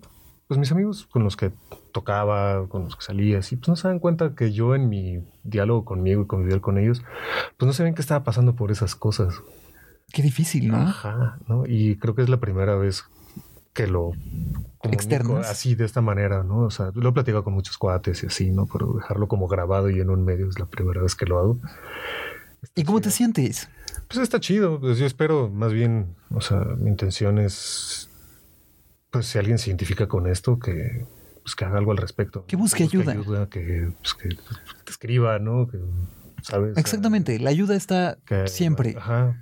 [0.48, 1.52] pues mis amigos con los que
[1.92, 5.24] tocaba, con los que salía, así, pues no se dan cuenta que yo en mi
[5.44, 7.02] diálogo conmigo y convivir con ellos,
[7.56, 9.42] pues no sabían que estaba pasando por esas cosas.
[10.12, 10.76] Qué difícil, ¿no?
[10.76, 11.64] Ajá, ¿no?
[11.66, 13.04] Y creo que es la primera vez
[13.72, 14.12] que lo
[14.82, 15.48] Externas.
[15.48, 16.58] así de esta manera, ¿no?
[16.60, 18.66] O sea, lo he platicado con muchos cuates y así, ¿no?
[18.66, 21.58] Pero dejarlo como grabado y en un medio es la primera vez que lo hago.
[22.74, 23.68] ¿Y cómo te sientes?
[24.08, 24.78] Pues está chido.
[24.80, 28.08] Pues yo espero, más bien, o sea, mi intención es,
[29.10, 31.06] pues si alguien se identifica con esto, que,
[31.42, 32.44] pues, que haga algo al respecto.
[32.46, 33.48] Que busque ayuda.
[33.48, 35.66] que, pues, que, te escriba, ¿no?
[35.68, 35.78] Que,
[36.42, 36.76] ¿sabes?
[36.76, 38.94] Exactamente, la ayuda está Que- siempre.
[38.98, 39.36] Ajá.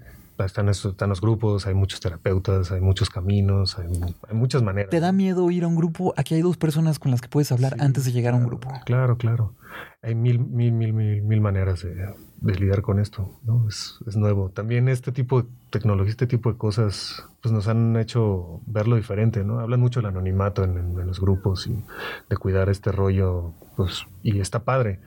[0.44, 3.86] Están, están los grupos, hay muchos terapeutas, hay muchos caminos, hay,
[4.28, 4.90] hay muchas maneras.
[4.90, 6.14] ¿Te da miedo ir a un grupo?
[6.16, 8.46] Aquí hay dos personas con las que puedes hablar Sí, antes de llegar a un
[8.46, 8.70] grupo.
[8.86, 9.54] Claro, claro.
[10.02, 11.94] Hay mil, mil, mil, mil, mil maneras de,
[12.40, 13.68] de lidiar con esto, ¿no?
[13.68, 14.48] Es, es nuevo.
[14.50, 19.44] También este tipo de tecnología, este tipo de cosas, pues nos han hecho verlo diferente,
[19.44, 19.60] ¿no?
[19.60, 21.84] Hablan mucho del anonimato en, en- en los grupos y
[22.30, 25.00] de cuidar este rollo, pues, y está padre.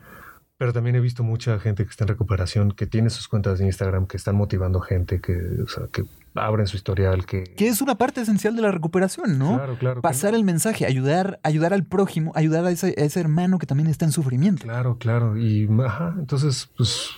[0.56, 3.66] Pero también he visto mucha gente que está en recuperación, que tiene sus cuentas de
[3.66, 6.04] Instagram, que están motivando gente, que, o sea, que
[6.36, 7.42] abren su historial, que...
[7.42, 9.56] Que es una parte esencial de la recuperación, ¿no?
[9.56, 10.00] Claro, claro.
[10.00, 13.88] Pasar el mensaje, ayudar, ayudar al prójimo, ayudar a ese, a ese hermano que también
[13.88, 14.62] está en sufrimiento.
[14.62, 15.36] Claro, claro.
[15.36, 17.08] Y ajá, entonces, pues,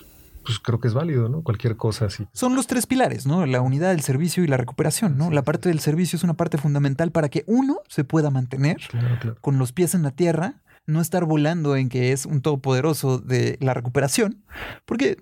[0.42, 1.42] pues creo que es válido, ¿no?
[1.42, 2.26] Cualquier cosa así.
[2.32, 3.44] Son los tres pilares, ¿no?
[3.44, 5.28] La unidad, el servicio y la recuperación, ¿no?
[5.28, 8.30] Sí, La sí, parte del servicio es una parte fundamental para que uno se pueda
[8.30, 9.36] mantener Claro, claro.
[9.42, 13.58] con los pies en la tierra, no estar volando en que es un todopoderoso de
[13.60, 14.44] la recuperación,
[14.84, 15.16] porque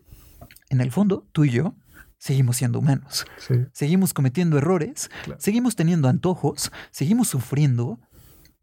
[0.71, 1.75] en el fondo tú y yo
[2.19, 5.41] seguimos siendo humanos, Sí, seguimos cometiendo errores, Claro.
[5.41, 7.99] seguimos teniendo antojos, seguimos sufriendo.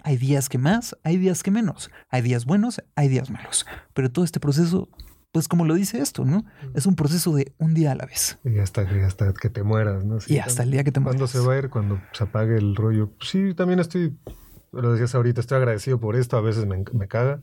[0.04, 4.12] Hay días que más, hay días que menos, hay días buenos, hay días malos, pero
[4.12, 4.90] todo este proceso,
[5.32, 6.44] pues como lo dice esto, ¿no?
[6.74, 8.40] Es un proceso de un día a la vez.
[8.44, 10.20] y hasta, y hasta que te mueras, ¿no?
[10.20, 11.30] Sí, Y hasta el día que te ¿Cuándo mueras.
[11.30, 11.70] se va a ir?
[11.70, 13.12] Cuando se apague el rollo.
[13.16, 14.18] Pues sí, también estoy,
[14.72, 17.42] lo decías ahorita, estoy agradecido por esto, a veces me, me caga,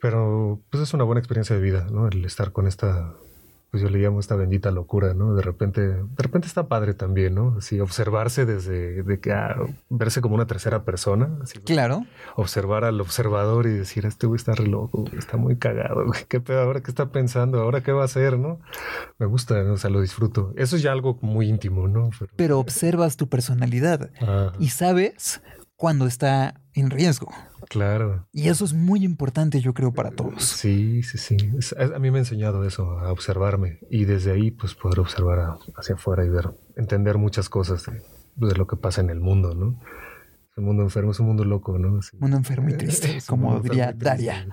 [0.00, 2.08] pero pues es una buena experiencia de vida, ¿no?
[2.08, 3.14] El estar con esta,
[3.70, 5.34] pues yo le llamo esta bendita locura, ¿no?
[5.34, 7.56] De repente, de repente está padre también, ¿no?
[7.58, 9.56] Así observarse desde, de que, ah,
[9.90, 14.54] verse como una tercera persona, así, Claro, observar al observador y decir, este güey está
[14.54, 18.02] re loco, está muy cagado, güey, qué pedo, ahora qué está pensando, ahora qué va
[18.02, 18.58] a hacer, ¿no?
[19.18, 19.74] Me gusta, ¿no?
[19.74, 20.54] o sea, lo disfruto.
[20.56, 22.08] Eso es ya algo muy íntimo, ¿no?
[22.18, 25.42] Pero, pero observas tu personalidad Ajá, y sabes
[25.78, 27.32] cuando está en riesgo.
[27.68, 28.26] claro.
[28.32, 30.42] Y eso es muy importante, yo creo, para todos.
[30.44, 31.36] Sí, sí, sí.
[31.56, 35.38] Es- a mí me ha enseñado eso, a observarme y desde ahí pues poder observar
[35.38, 38.02] a- hacia afuera y ver, entender muchas cosas de,
[38.48, 39.80] de lo que pasa en el mundo, ¿no?
[40.50, 42.02] Es un mundo enfermo, es un mundo loco, ¿no?
[42.02, 42.16] Sí.
[42.18, 43.92] Mundo enfermo y triste, como diría.
[43.94, 44.46] Daria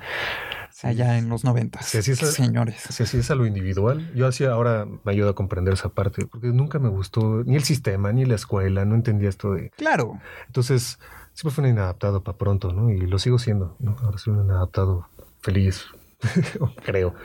[0.76, 0.88] Sí.
[0.88, 1.86] allá en los noventas.
[1.86, 2.20] Sí, así es.
[2.20, 2.82] Señores.
[2.90, 6.26] Si así es a lo individual, yo así ahora me ayuda a comprender esa parte,
[6.26, 9.70] porque nunca me gustó ni el sistema, ni la escuela, no entendía esto de...
[9.78, 11.00] Claro, Entonces,
[11.34, 12.90] siempre fui un inadaptado para pronto, ¿no?
[12.90, 13.96] Y lo sigo siendo, ¿no?
[14.04, 15.08] Ahora soy un inadaptado
[15.40, 15.86] feliz,
[16.84, 17.16] creo.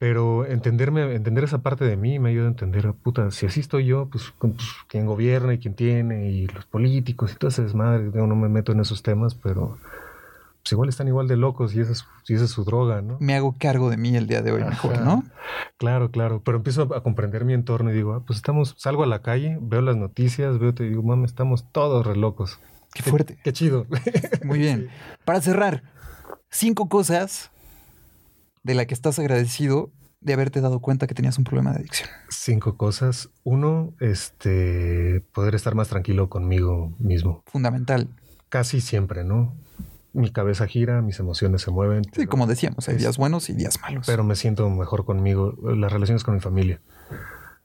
[0.00, 3.86] Pero entenderme, entender esa parte de mí me ayuda a entender, puta, si así estoy
[3.86, 4.54] yo, pues, pues,
[4.88, 8.48] quién gobierna y quién tiene, y los políticos y todo ese desmadre, yo no me
[8.48, 9.78] meto en esos temas, pero
[10.62, 13.16] pues igual están igual de locos y esa es, y esa es su droga, ¿no?
[13.20, 15.00] me hago cargo de mí el día de hoy mejor.
[15.00, 15.24] ¿no?
[15.78, 19.06] Claro, claro, pero empiezo a comprender mi entorno y digo, ah, pues estamos, salgo a
[19.06, 22.58] la calle, veo las noticias, veo, te digo, mames, estamos todos re locos.
[22.94, 23.38] Qué fuerte.
[23.44, 23.86] Qué chido.
[24.44, 24.88] Muy bien.
[25.24, 25.82] Para cerrar,
[26.50, 27.50] cinco cosas
[28.62, 32.08] de las que estás agradecido de haberte dado cuenta que tenías un problema de adicción?
[32.28, 33.30] Cinco cosas.
[33.44, 37.42] Uno, este, poder estar más tranquilo conmigo mismo.
[37.46, 38.08] Fundamental.
[38.48, 39.54] Casi siempre, ¿no?
[40.12, 42.02] Mi cabeza gira, mis emociones se mueven.
[42.12, 44.06] Sí, como decíamos, hay días buenos y días malos.
[44.06, 45.54] Pero me siento mejor conmigo.
[45.62, 46.80] Las relaciones con mi familia.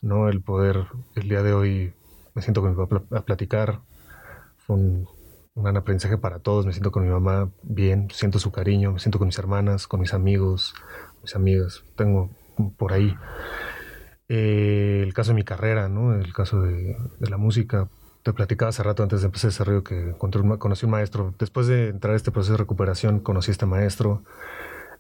[0.04, 0.30] ¿no?
[0.30, 0.86] El poder,
[1.16, 1.94] el día de hoy
[2.36, 3.80] me siento con mi papá a platicar.
[4.58, 5.08] Fue un,
[5.56, 6.66] un gran aprendizaje para todos.
[6.66, 10.02] Me siento con mi mamá bien, siento su cariño, me siento con mis hermanas, con
[10.02, 10.76] mis amigos,
[11.22, 11.84] mis amigas.
[11.96, 12.30] Tengo
[12.78, 13.16] por ahí.
[14.30, 16.16] Eh, el caso de mi carrera, ¿no?
[16.16, 17.89] El caso de, de, la música.
[18.24, 21.34] Te platicaba hace rato antes de empezar ese río que conocí un maestro.
[21.38, 24.24] Después de entrar a este proceso de recuperación, conocí a este maestro.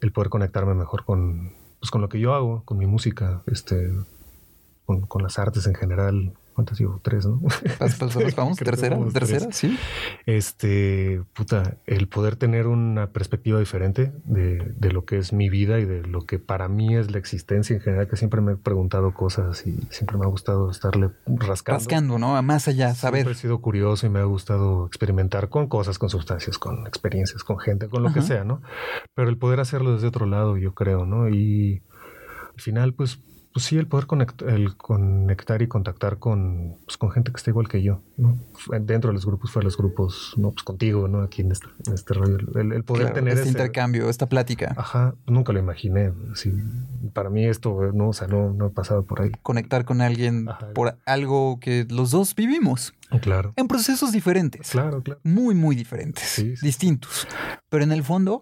[0.01, 3.91] El poder conectarme mejor con, pues, con lo que yo hago, con mi música, este,
[4.85, 6.99] con las artes en general, ¿Cuántas llevo?
[7.03, 7.39] Tres, ¿no?
[7.39, 7.61] Pues,
[7.99, 9.77] pues, vamos, tercera, tercera, sí.
[10.25, 15.79] Este, puta, el poder tener una perspectiva diferente de, de, lo que es mi vida
[15.79, 18.55] y de lo que para mí es la existencia en general, que siempre me he
[18.55, 21.79] preguntado cosas y siempre me ha gustado estarle rascando.
[21.79, 22.41] Rascando, ¿no?
[22.43, 23.21] Más allá, saber.
[23.21, 27.43] Siempre he sido curioso y me ha gustado experimentar con cosas, con sustancias, con experiencias,
[27.43, 28.19] con gente, con lo Ajá.
[28.19, 28.61] que sea, ¿no?
[29.15, 31.29] Pero el poder hacerlo desde otro lado, yo creo, ¿no?
[31.29, 31.81] Y
[32.53, 33.19] al final, pues
[33.53, 37.51] pues sí, el poder conectar, el conectar y contactar con, pues, con gente que está
[37.51, 38.39] igual que yo, ¿no?
[38.81, 41.21] Dentro de los grupos, fuera de los grupos, no, pues contigo, ¿no?
[41.21, 42.37] Aquí en este, en este rollo.
[42.55, 44.73] El, el poder claro, tener este ese, intercambio, esta plática.
[44.75, 46.11] Ajá, nunca lo imaginé.
[46.31, 46.51] Así,
[47.13, 49.31] para mí esto, no, o sea, no, no he pasado por ahí.
[49.43, 50.73] Conectar con alguien Ajá.
[50.73, 52.93] por algo que los dos vivimos.
[53.21, 53.53] Claro.
[53.55, 54.71] En procesos diferentes.
[54.71, 55.21] Claro, claro.
[55.23, 56.23] Muy, muy diferentes.
[56.23, 56.65] Sí, sí.
[56.65, 57.27] Distintos.
[57.69, 58.41] Pero en el fondo,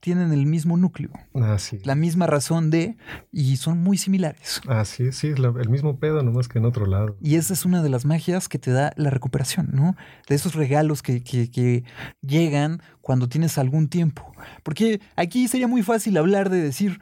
[0.00, 1.78] tienen el mismo núcleo, Así.
[1.84, 2.96] la misma razón de,
[3.32, 4.60] y son muy similares.
[4.66, 7.16] Así es, sí, es la, el mismo pedo, nomás que en otro lado.
[7.20, 9.96] Y esa es una de las magias que te da la recuperación, ¿no?
[10.28, 11.84] De esos regalos que, que, que
[12.22, 14.32] llegan cuando tienes algún tiempo.
[14.62, 17.00] Porque aquí sería muy fácil hablar de decir,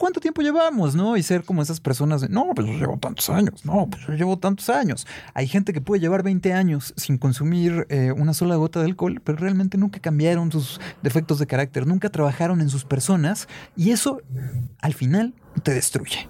[0.00, 0.94] ¿cuánto tiempo llevamos?
[0.94, 1.16] ¿No?
[1.18, 4.14] Y ser como esas personas de, no, pues yo llevo tantos años, no, pues yo
[4.14, 5.06] llevo tantos años.
[5.34, 9.20] Hay gente que puede llevar 20 años sin consumir eh, una sola gota de alcohol,
[9.22, 13.46] pero realmente nunca cambiaron sus defectos de carácter, nunca trabajaron en sus personas
[13.76, 14.22] y eso
[14.80, 16.28] al final te destruye.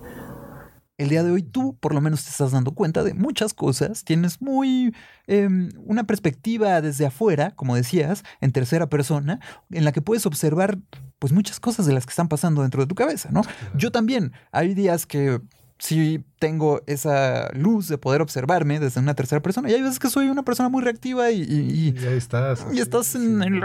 [1.00, 4.04] El día de hoy tú por lo menos te estás dando cuenta de muchas cosas,
[4.04, 4.94] tienes muy
[5.28, 5.48] eh,
[5.86, 9.40] una perspectiva desde afuera, como decías, en tercera persona,
[9.70, 10.76] en la que puedes observar
[11.18, 13.40] pues muchas cosas de las que están pasando dentro de tu cabeza, ¿no?
[13.74, 15.40] Yo también, hay días que
[15.80, 19.68] sí tengo esa luz de poder observarme desde una tercera persona.
[19.70, 21.42] Y hay veces que soy una persona muy reactiva y...
[21.42, 22.66] Y, y ahí estás.
[22.72, 23.62] Y estás sí, en el...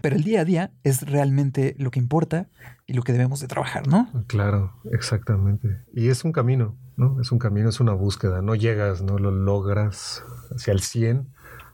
[0.00, 2.48] Pero el día a día es realmente lo que importa
[2.86, 4.08] y lo que debemos de trabajar, ¿no?
[4.26, 5.80] Claro, exactamente.
[5.92, 7.20] Y es un camino, ¿no?
[7.20, 8.42] Es un camino, es una búsqueda.
[8.42, 10.22] No llegas, no lo logras
[10.54, 11.28] hacia el 100,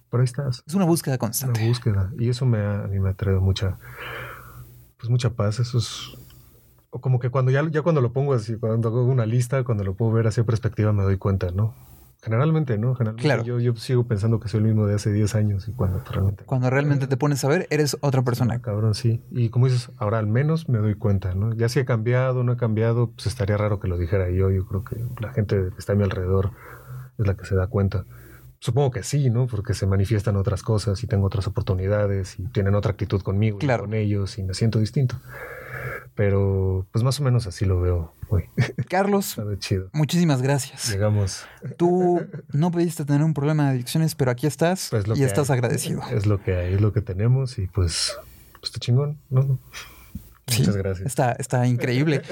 [0.09, 0.63] pero ahí estás.
[0.67, 1.61] Es una búsqueda constante.
[1.61, 2.13] Una búsqueda.
[2.19, 3.79] Y eso me ha, a mí me ha traído mucha,
[4.99, 5.59] pues mucha paz.
[5.59, 6.17] Eso es
[6.91, 9.95] como que cuando ya, ya cuando lo pongo así, cuando hago una lista, cuando lo
[9.95, 11.75] puedo ver así perspectiva, me doy cuenta, ¿no?
[12.23, 12.95] Generalmente, ¿no?
[12.95, 13.45] Generalmente claro.
[13.45, 16.45] yo, yo sigo pensando que soy el mismo de hace 10 años y cuando realmente...
[16.45, 18.57] Cuando realmente te pones a ver, eres otra persona.
[18.57, 19.23] Sí, cabrón, sí.
[19.31, 21.55] Y como dices, ahora al menos me doy cuenta, ¿no?
[21.55, 24.51] Ya si he cambiado, no he cambiado, pues estaría raro que lo dijera yo.
[24.51, 26.51] Yo creo que la gente que está a mi alrededor
[27.19, 28.05] es la que se da cuenta.
[28.61, 29.47] Supongo que sí, ¿no?
[29.47, 33.85] Porque se manifiestan otras cosas y tengo otras oportunidades y tienen otra actitud conmigo claro.
[33.85, 35.19] y con ellos y me siento distinto.
[36.15, 38.45] Pero pues más o menos así lo veo hoy.
[38.91, 39.89] Carlos, chido.
[39.95, 40.91] muchísimas gracias.
[40.91, 41.47] Llegamos.
[41.79, 42.21] Tú
[42.53, 45.55] no pediste tener un problema de adicciones, pero aquí estás pues y estás hay.
[45.55, 46.03] agradecido.
[46.11, 48.15] Es lo que hay, es lo que tenemos y pues,
[48.53, 49.59] pues está chingón, ¿no?
[50.51, 51.07] Sí, Muchas gracias.
[51.07, 52.23] Está, está increíble.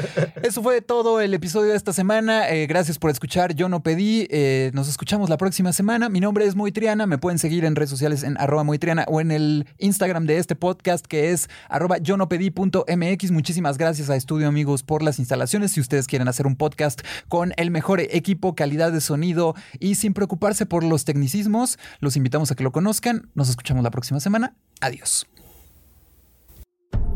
[0.43, 2.49] Eso fue todo el episodio de esta semana.
[2.49, 3.55] Eh, gracias por escuchar.
[3.55, 4.27] Yo no pedí.
[4.31, 6.09] Eh, nos escuchamos la próxima semana.
[6.09, 7.07] Mi nombre es Moitriana.
[7.07, 10.57] Me pueden seguir en redes sociales en arroba Moitriana o en el Instagram de este
[10.57, 13.31] podcast que es arroba yo no pedí.mx.
[13.31, 15.73] Muchísimas gracias a Estudio Amigos por las instalaciones.
[15.73, 20.13] Si ustedes quieren hacer un podcast con el mejor equipo, calidad de sonido y sin
[20.13, 23.31] preocuparse por los tecnicismos, los invitamos a que lo conozcan.
[23.35, 24.55] Nos escuchamos la próxima semana.
[24.81, 25.27] Adiós.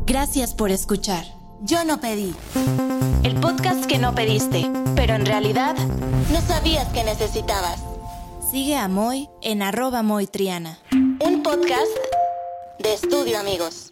[0.06, 1.24] Gracias por escuchar.
[1.60, 2.34] Yo no pedí.
[3.22, 5.76] El podcast que no pediste, pero en realidad
[6.32, 7.80] no sabías que necesitabas.
[8.50, 10.78] Sigue a Moy en arroba Moy Triana.
[10.92, 11.92] Un podcast
[12.80, 13.91] de estudio amigos.